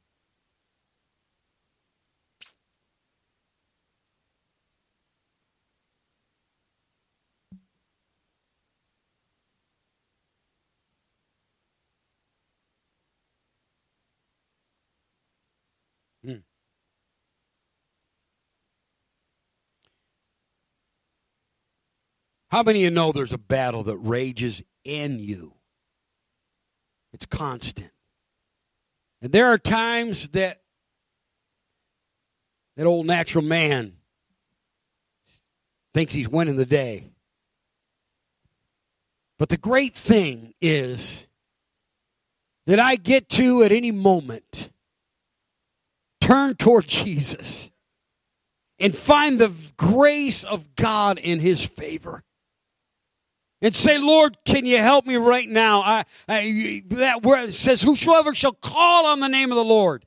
How 22.51 22.63
many 22.63 22.79
of 22.79 22.83
you 22.83 22.89
know 22.89 23.11
there's 23.11 23.33
a 23.33 23.37
battle 23.37 23.83
that 23.83 23.97
rages 23.97 24.63
in 24.83 25.19
you? 25.19 25.53
It's 27.13 27.25
constant. 27.25 27.91
And 29.21 29.31
there 29.31 29.47
are 29.47 29.57
times 29.57 30.29
that 30.29 30.61
that 32.75 32.85
old 32.85 33.05
natural 33.05 33.43
man 33.43 33.93
thinks 35.93 36.13
he's 36.13 36.29
winning 36.29 36.55
the 36.55 36.65
day. 36.65 37.09
But 39.37 39.49
the 39.49 39.57
great 39.57 39.95
thing 39.95 40.53
is 40.61 41.27
that 42.67 42.79
I 42.79 42.95
get 42.95 43.29
to 43.29 43.63
at 43.63 43.71
any 43.71 43.91
moment 43.91 44.69
turn 46.21 46.55
toward 46.55 46.87
Jesus 46.87 47.69
and 48.79 48.95
find 48.95 49.39
the 49.39 49.53
grace 49.75 50.43
of 50.45 50.75
God 50.75 51.17
in 51.17 51.39
his 51.39 51.65
favor 51.65 52.23
and 53.61 53.75
say, 53.75 53.97
Lord, 53.97 54.37
can 54.45 54.65
you 54.65 54.77
help 54.77 55.05
me 55.05 55.15
right 55.17 55.47
now? 55.47 55.81
I, 55.81 56.05
I, 56.27 56.83
that 56.87 57.23
word 57.23 57.53
says, 57.53 57.81
Whosoever 57.81 58.33
shall 58.33 58.53
call 58.53 59.05
on 59.05 59.19
the 59.19 59.27
name 59.27 59.51
of 59.51 59.57
the 59.57 59.63
Lord. 59.63 60.05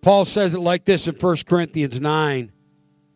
Paul 0.00 0.24
says 0.24 0.54
it 0.54 0.60
like 0.60 0.84
this 0.84 1.06
in 1.06 1.14
1 1.16 1.36
Corinthians 1.46 2.00
9, 2.00 2.52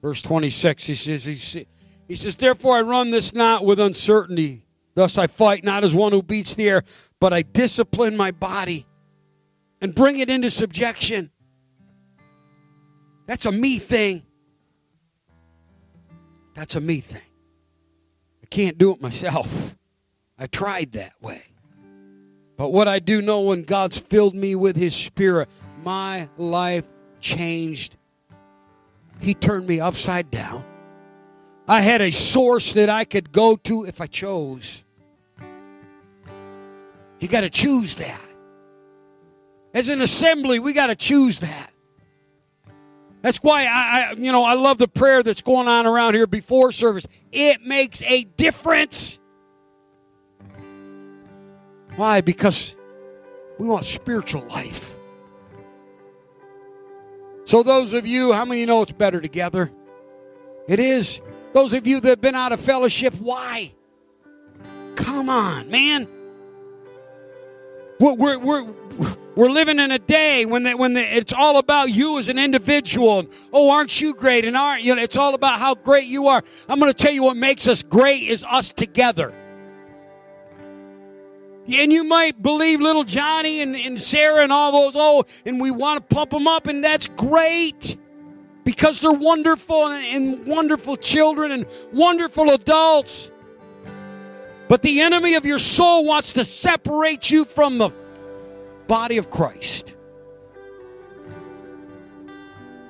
verse 0.03 0.21
26. 0.21 0.85
He 0.85 0.95
says, 0.95 1.25
he, 1.25 1.67
he 2.07 2.17
says, 2.17 2.37
Therefore 2.37 2.77
I 2.77 2.83
run 2.83 3.11
this 3.11 3.33
not 3.33 3.65
with 3.65 3.81
uncertainty. 3.81 4.67
Thus 4.95 5.17
I 5.17 5.27
fight 5.27 5.65
not 5.65 5.85
as 5.85 5.95
one 5.95 6.13
who 6.13 6.23
beats 6.23 6.55
the 6.55 6.69
air, 6.69 6.83
but 7.19 7.33
I 7.33 7.41
discipline 7.43 8.15
my 8.15 8.31
body 8.31 8.85
and 9.81 9.95
bring 9.95 10.19
it 10.19 10.29
into 10.29 10.51
subjection 10.51 11.32
that's 13.33 13.47
a 13.47 13.51
me 13.51 13.79
thing. 13.79 14.23
That's 16.53 16.77
a 16.77 16.83
me 16.83 17.01
thing. 17.01 17.23
I 18.43 18.47
can't 18.51 18.77
do 18.77 18.93
it 18.93 19.01
myself. 19.01 19.75
I 20.39 20.47
tried 20.49 20.93
that 20.93 21.15
way. 21.23 21.43
But 22.59 22.73
what 22.75 22.89
I 22.89 22.99
do 22.99 23.23
know 23.23 23.41
when 23.41 23.63
God's 23.63 23.97
filled 23.97 24.35
me 24.35 24.55
with 24.55 24.77
His 24.77 24.95
Spirit, 24.95 25.49
my 25.83 26.29
life 26.37 26.87
changed. 27.21 27.97
He 29.19 29.33
turned 29.33 29.67
me 29.67 29.81
upside 29.81 30.31
down. 30.31 30.63
I 31.67 31.81
had 31.81 32.03
a 32.03 32.11
source 32.11 32.75
that 32.75 32.91
I 32.91 33.07
could 33.07 33.33
go 33.33 33.57
to 33.57 33.87
if 33.87 34.03
I 34.03 34.09
chose. 34.09 34.85
You 37.19 37.29
got 37.29 37.41
to 37.41 37.51
choose 37.51 37.95
that. 37.95 38.29
As 39.73 39.89
an 39.89 40.03
assembly, 40.03 40.59
we 40.59 40.75
got 40.75 40.89
to 40.89 40.97
choose 40.97 41.41
that. 41.41 41.72
That's 43.23 43.39
why 43.39 43.65
I, 43.65 43.67
I, 44.11 44.15
you 44.19 44.33
know, 44.33 44.45
I 44.45 44.55
love 44.55 44.79
the 44.79 44.89
prayer 44.89 45.23
that's 45.23 45.43
going 45.43 45.69
on 45.69 45.87
around 45.87 46.15
here 46.15 46.27
before 46.27 46.73
service. 46.73 47.07
It 47.31 47.63
makes 47.63 48.03
a 48.03 48.25
difference. 48.25 49.21
Why? 51.95 52.21
Because 52.21 52.77
we 53.59 53.69
want 53.69 53.85
spiritual 53.85 54.43
life. 54.47 54.97
So, 57.45 57.63
those 57.63 57.93
of 57.93 58.07
you, 58.07 58.33
how 58.33 58.45
many 58.45 58.67
know 58.67 58.83
it's 58.83 58.93
better 58.93 59.21
together? 59.21 59.71
It 60.69 60.81
is. 60.81 61.21
Those 61.53 61.75
of 61.75 61.87
you 61.87 62.01
that 62.01 62.09
have 62.09 62.21
been 62.21 62.35
out 62.35 62.53
of 62.53 62.61
fellowship, 62.61 63.15
why? 63.15 63.73
Come 64.97 65.29
on, 65.29 65.71
man. 65.71 66.09
We're, 68.01 68.15
we're, 68.15 68.39
we're, 68.39 68.63
we're 69.35 69.51
living 69.51 69.79
in 69.79 69.91
a 69.91 69.99
day 69.99 70.45
when 70.45 70.65
when 70.77 70.97
it's 70.97 71.33
all 71.33 71.59
about 71.59 71.87
you 71.87 72.19
as 72.19 72.29
an 72.29 72.39
individual. 72.39 73.27
Oh, 73.53 73.71
aren't 73.71 74.01
you 74.01 74.15
great? 74.15 74.45
And 74.45 74.57
aren't 74.57 74.83
you 74.83 74.95
know? 74.95 75.03
It's 75.03 75.17
all 75.17 75.35
about 75.35 75.59
how 75.59 75.75
great 75.75 76.05
you 76.05 76.27
are. 76.29 76.43
I'm 76.69 76.79
going 76.79 76.93
to 76.93 76.97
tell 76.97 77.13
you 77.13 77.23
what 77.23 77.37
makes 77.37 77.67
us 77.67 77.83
great 77.83 78.25
is 78.25 78.45
us 78.45 78.73
together. 78.73 79.33
And 81.69 81.93
you 81.93 82.05
might 82.05 82.43
believe 82.43 82.81
little 82.81 83.05
Johnny 83.05 83.63
and, 83.63 83.77
and 83.77 83.99
Sarah 83.99 84.43
and 84.43 84.53
all 84.53 84.73
those. 84.73 84.95
Oh, 84.97 85.25
and 85.47 85.61
we 85.61 85.71
want 85.71 86.09
to 86.09 86.15
pump 86.15 86.31
them 86.31 86.47
up, 86.47 86.67
and 86.67 86.83
that's 86.85 87.09
great 87.09 87.97
because 88.65 89.01
they're 89.01 89.13
wonderful 89.13 89.87
and, 89.87 90.05
and 90.05 90.47
wonderful 90.47 90.97
children 90.97 91.53
and 91.53 91.67
wonderful 91.93 92.51
adults. 92.51 93.31
But 94.69 94.83
the 94.83 95.01
enemy 95.01 95.35
of 95.35 95.47
your 95.47 95.59
soul 95.59 96.05
wants 96.05 96.33
to 96.35 96.45
separate 96.45 97.31
you 97.31 97.45
from 97.45 97.79
the 97.79 97.91
body 98.93 99.17
of 99.17 99.31
Christ 99.31 99.97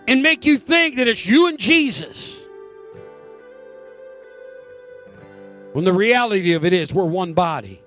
and 0.09 0.21
make 0.21 0.45
you 0.45 0.59
think 0.59 0.97
that 0.97 1.07
it's 1.07 1.25
you 1.25 1.47
and 1.47 1.57
Jesus. 1.57 2.45
When 5.75 5.85
the 5.85 5.93
reality 5.93 6.55
of 6.55 6.65
it 6.65 6.73
is, 6.73 6.93
we're 6.93 7.05
one 7.05 7.35
body. 7.35 7.81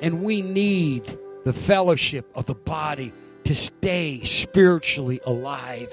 And 0.00 0.22
we 0.24 0.40
need 0.40 1.18
the 1.44 1.52
fellowship 1.52 2.26
of 2.34 2.46
the 2.46 2.54
body 2.54 3.12
to 3.44 3.54
stay 3.54 4.20
spiritually 4.20 5.20
alive. 5.26 5.92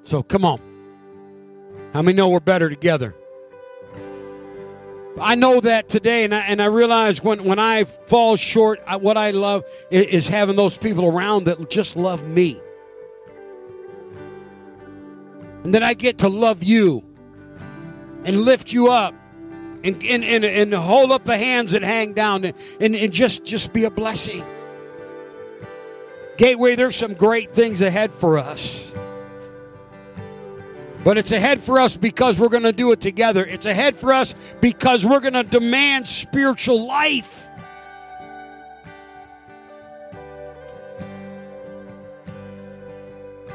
So 0.00 0.22
come 0.22 0.46
on. 0.46 0.58
How 1.92 2.00
many 2.00 2.16
know 2.16 2.30
we're 2.30 2.40
better 2.40 2.70
together? 2.70 3.14
I 5.20 5.36
know 5.36 5.60
that 5.60 5.88
today, 5.88 6.24
and 6.24 6.34
I, 6.34 6.40
and 6.40 6.60
I 6.60 6.66
realize 6.66 7.22
when, 7.22 7.44
when 7.44 7.58
I 7.58 7.84
fall 7.84 8.36
short, 8.36 8.80
I, 8.86 8.96
what 8.96 9.16
I 9.16 9.30
love 9.30 9.64
is, 9.90 10.06
is 10.06 10.28
having 10.28 10.56
those 10.56 10.76
people 10.76 11.06
around 11.06 11.44
that 11.44 11.70
just 11.70 11.96
love 11.96 12.26
me. 12.26 12.60
And 15.62 15.74
then 15.74 15.82
I 15.82 15.94
get 15.94 16.18
to 16.18 16.28
love 16.28 16.62
you 16.62 17.04
and 18.24 18.42
lift 18.42 18.72
you 18.72 18.90
up 18.90 19.14
and, 19.84 20.02
and, 20.02 20.24
and, 20.24 20.44
and 20.44 20.74
hold 20.74 21.12
up 21.12 21.24
the 21.24 21.38
hands 21.38 21.72
that 21.72 21.82
hang 21.82 22.12
down 22.14 22.44
and, 22.44 22.56
and, 22.80 22.94
and 22.94 23.12
just, 23.12 23.44
just 23.44 23.72
be 23.72 23.84
a 23.84 23.90
blessing. 23.90 24.44
Gateway, 26.36 26.74
there's 26.74 26.96
some 26.96 27.14
great 27.14 27.54
things 27.54 27.80
ahead 27.80 28.12
for 28.12 28.38
us. 28.38 28.93
But 31.04 31.18
it's 31.18 31.32
ahead 31.32 31.60
for 31.60 31.78
us 31.78 31.96
because 31.98 32.40
we're 32.40 32.48
going 32.48 32.62
to 32.62 32.72
do 32.72 32.90
it 32.92 33.00
together. 33.00 33.44
It's 33.44 33.66
ahead 33.66 33.94
for 33.94 34.12
us 34.12 34.34
because 34.62 35.04
we're 35.04 35.20
going 35.20 35.34
to 35.34 35.42
demand 35.42 36.08
spiritual 36.08 36.86
life. 36.86 37.46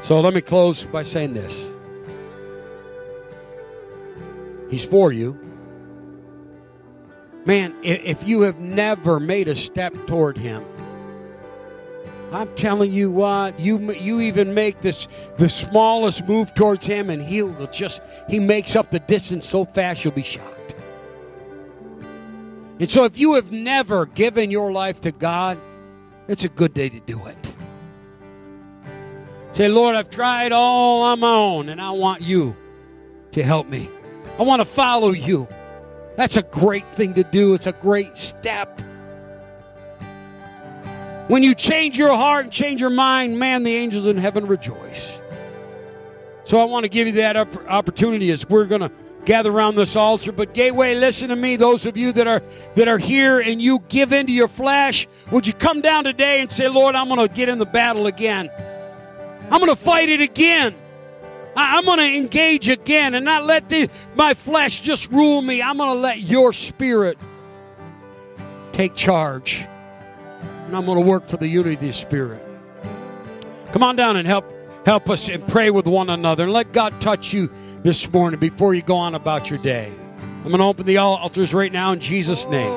So 0.02 0.20
let 0.20 0.32
me 0.32 0.40
close 0.40 0.86
by 0.86 1.02
saying 1.02 1.34
this 1.34 1.68
He's 4.70 4.84
for 4.84 5.12
you. 5.12 5.38
Man, 7.44 7.74
if 7.82 8.28
you 8.28 8.42
have 8.42 8.60
never 8.60 9.18
made 9.18 9.48
a 9.48 9.56
step 9.56 9.94
toward 10.06 10.38
Him, 10.38 10.64
I'm 12.32 12.54
telling 12.54 12.92
you 12.92 13.10
what, 13.10 13.58
you 13.58 13.92
you 13.92 14.20
even 14.20 14.54
make 14.54 14.80
this 14.80 15.08
the 15.36 15.48
smallest 15.48 16.28
move 16.28 16.54
towards 16.54 16.86
him, 16.86 17.10
and 17.10 17.22
he 17.22 17.42
will 17.42 17.66
just 17.66 18.02
he 18.28 18.38
makes 18.38 18.76
up 18.76 18.90
the 18.90 19.00
distance 19.00 19.48
so 19.48 19.64
fast 19.64 20.04
you'll 20.04 20.14
be 20.14 20.22
shocked. 20.22 20.74
And 22.78 22.90
so, 22.90 23.04
if 23.04 23.18
you 23.18 23.34
have 23.34 23.52
never 23.52 24.06
given 24.06 24.50
your 24.50 24.72
life 24.72 25.00
to 25.02 25.12
God, 25.12 25.58
it's 26.28 26.44
a 26.44 26.48
good 26.48 26.72
day 26.72 26.88
to 26.88 27.00
do 27.00 27.26
it. 27.26 27.54
Say, 29.52 29.68
Lord, 29.68 29.96
I've 29.96 30.08
tried 30.08 30.52
all 30.52 31.02
on 31.02 31.20
my 31.20 31.34
own, 31.34 31.68
and 31.68 31.80
I 31.80 31.90
want 31.90 32.22
you 32.22 32.56
to 33.32 33.42
help 33.42 33.68
me. 33.68 33.88
I 34.38 34.44
want 34.44 34.60
to 34.60 34.64
follow 34.64 35.10
you. 35.10 35.46
That's 36.16 36.36
a 36.36 36.42
great 36.42 36.86
thing 36.94 37.14
to 37.14 37.24
do. 37.24 37.54
It's 37.54 37.66
a 37.66 37.72
great 37.72 38.16
step. 38.16 38.80
When 41.30 41.44
you 41.44 41.54
change 41.54 41.96
your 41.96 42.16
heart 42.16 42.46
and 42.46 42.52
change 42.52 42.80
your 42.80 42.90
mind, 42.90 43.38
man, 43.38 43.62
the 43.62 43.72
angels 43.72 44.04
in 44.08 44.16
heaven 44.16 44.48
rejoice. 44.48 45.22
So 46.42 46.60
I 46.60 46.64
want 46.64 46.82
to 46.82 46.88
give 46.88 47.06
you 47.06 47.12
that 47.12 47.36
opportunity 47.68 48.32
as 48.32 48.48
we're 48.48 48.64
going 48.64 48.80
to 48.80 48.90
gather 49.26 49.52
around 49.52 49.76
this 49.76 49.94
altar. 49.94 50.32
But 50.32 50.54
Gateway, 50.54 50.96
listen 50.96 51.28
to 51.28 51.36
me. 51.36 51.54
Those 51.54 51.86
of 51.86 51.96
you 51.96 52.10
that 52.14 52.26
are 52.26 52.42
that 52.74 52.88
are 52.88 52.98
here 52.98 53.38
and 53.38 53.62
you 53.62 53.78
give 53.88 54.12
into 54.12 54.32
your 54.32 54.48
flesh, 54.48 55.06
would 55.30 55.46
you 55.46 55.52
come 55.52 55.80
down 55.80 56.02
today 56.02 56.40
and 56.40 56.50
say, 56.50 56.66
Lord, 56.66 56.96
I'm 56.96 57.06
going 57.06 57.24
to 57.28 57.32
get 57.32 57.48
in 57.48 57.58
the 57.58 57.64
battle 57.64 58.08
again? 58.08 58.50
I'm 59.52 59.60
going 59.60 59.66
to 59.66 59.76
fight 59.76 60.08
it 60.08 60.20
again. 60.20 60.74
I, 61.56 61.78
am 61.78 61.84
going 61.84 61.98
to 61.98 62.16
engage 62.16 62.68
again 62.68 63.14
and 63.14 63.24
not 63.24 63.44
let 63.44 63.68
the, 63.68 63.88
my 64.16 64.34
flesh 64.34 64.80
just 64.80 65.12
rule 65.12 65.42
me. 65.42 65.62
I'm 65.62 65.76
going 65.76 65.94
to 65.94 66.00
let 66.00 66.18
your 66.18 66.52
spirit 66.52 67.18
take 68.72 68.96
charge. 68.96 69.64
And 70.70 70.76
I'm 70.76 70.86
going 70.86 71.02
to 71.02 71.04
work 71.04 71.26
for 71.26 71.36
the 71.36 71.48
unity 71.48 71.74
of 71.74 71.80
the 71.80 71.92
spirit. 71.92 72.46
Come 73.72 73.82
on 73.82 73.96
down 73.96 74.16
and 74.16 74.24
help 74.24 74.44
help 74.86 75.10
us 75.10 75.28
and 75.28 75.44
pray 75.48 75.68
with 75.68 75.84
one 75.88 76.08
another 76.08 76.44
and 76.44 76.52
let 76.52 76.70
God 76.70 77.00
touch 77.00 77.32
you 77.32 77.50
this 77.82 78.08
morning 78.12 78.38
before 78.38 78.72
you 78.72 78.80
go 78.80 78.94
on 78.94 79.16
about 79.16 79.50
your 79.50 79.58
day. 79.58 79.92
I'm 80.44 80.44
going 80.44 80.58
to 80.58 80.64
open 80.66 80.86
the 80.86 80.98
altars 80.98 81.52
right 81.52 81.72
now 81.72 81.90
in 81.90 81.98
Jesus' 81.98 82.46
name. 82.46 82.70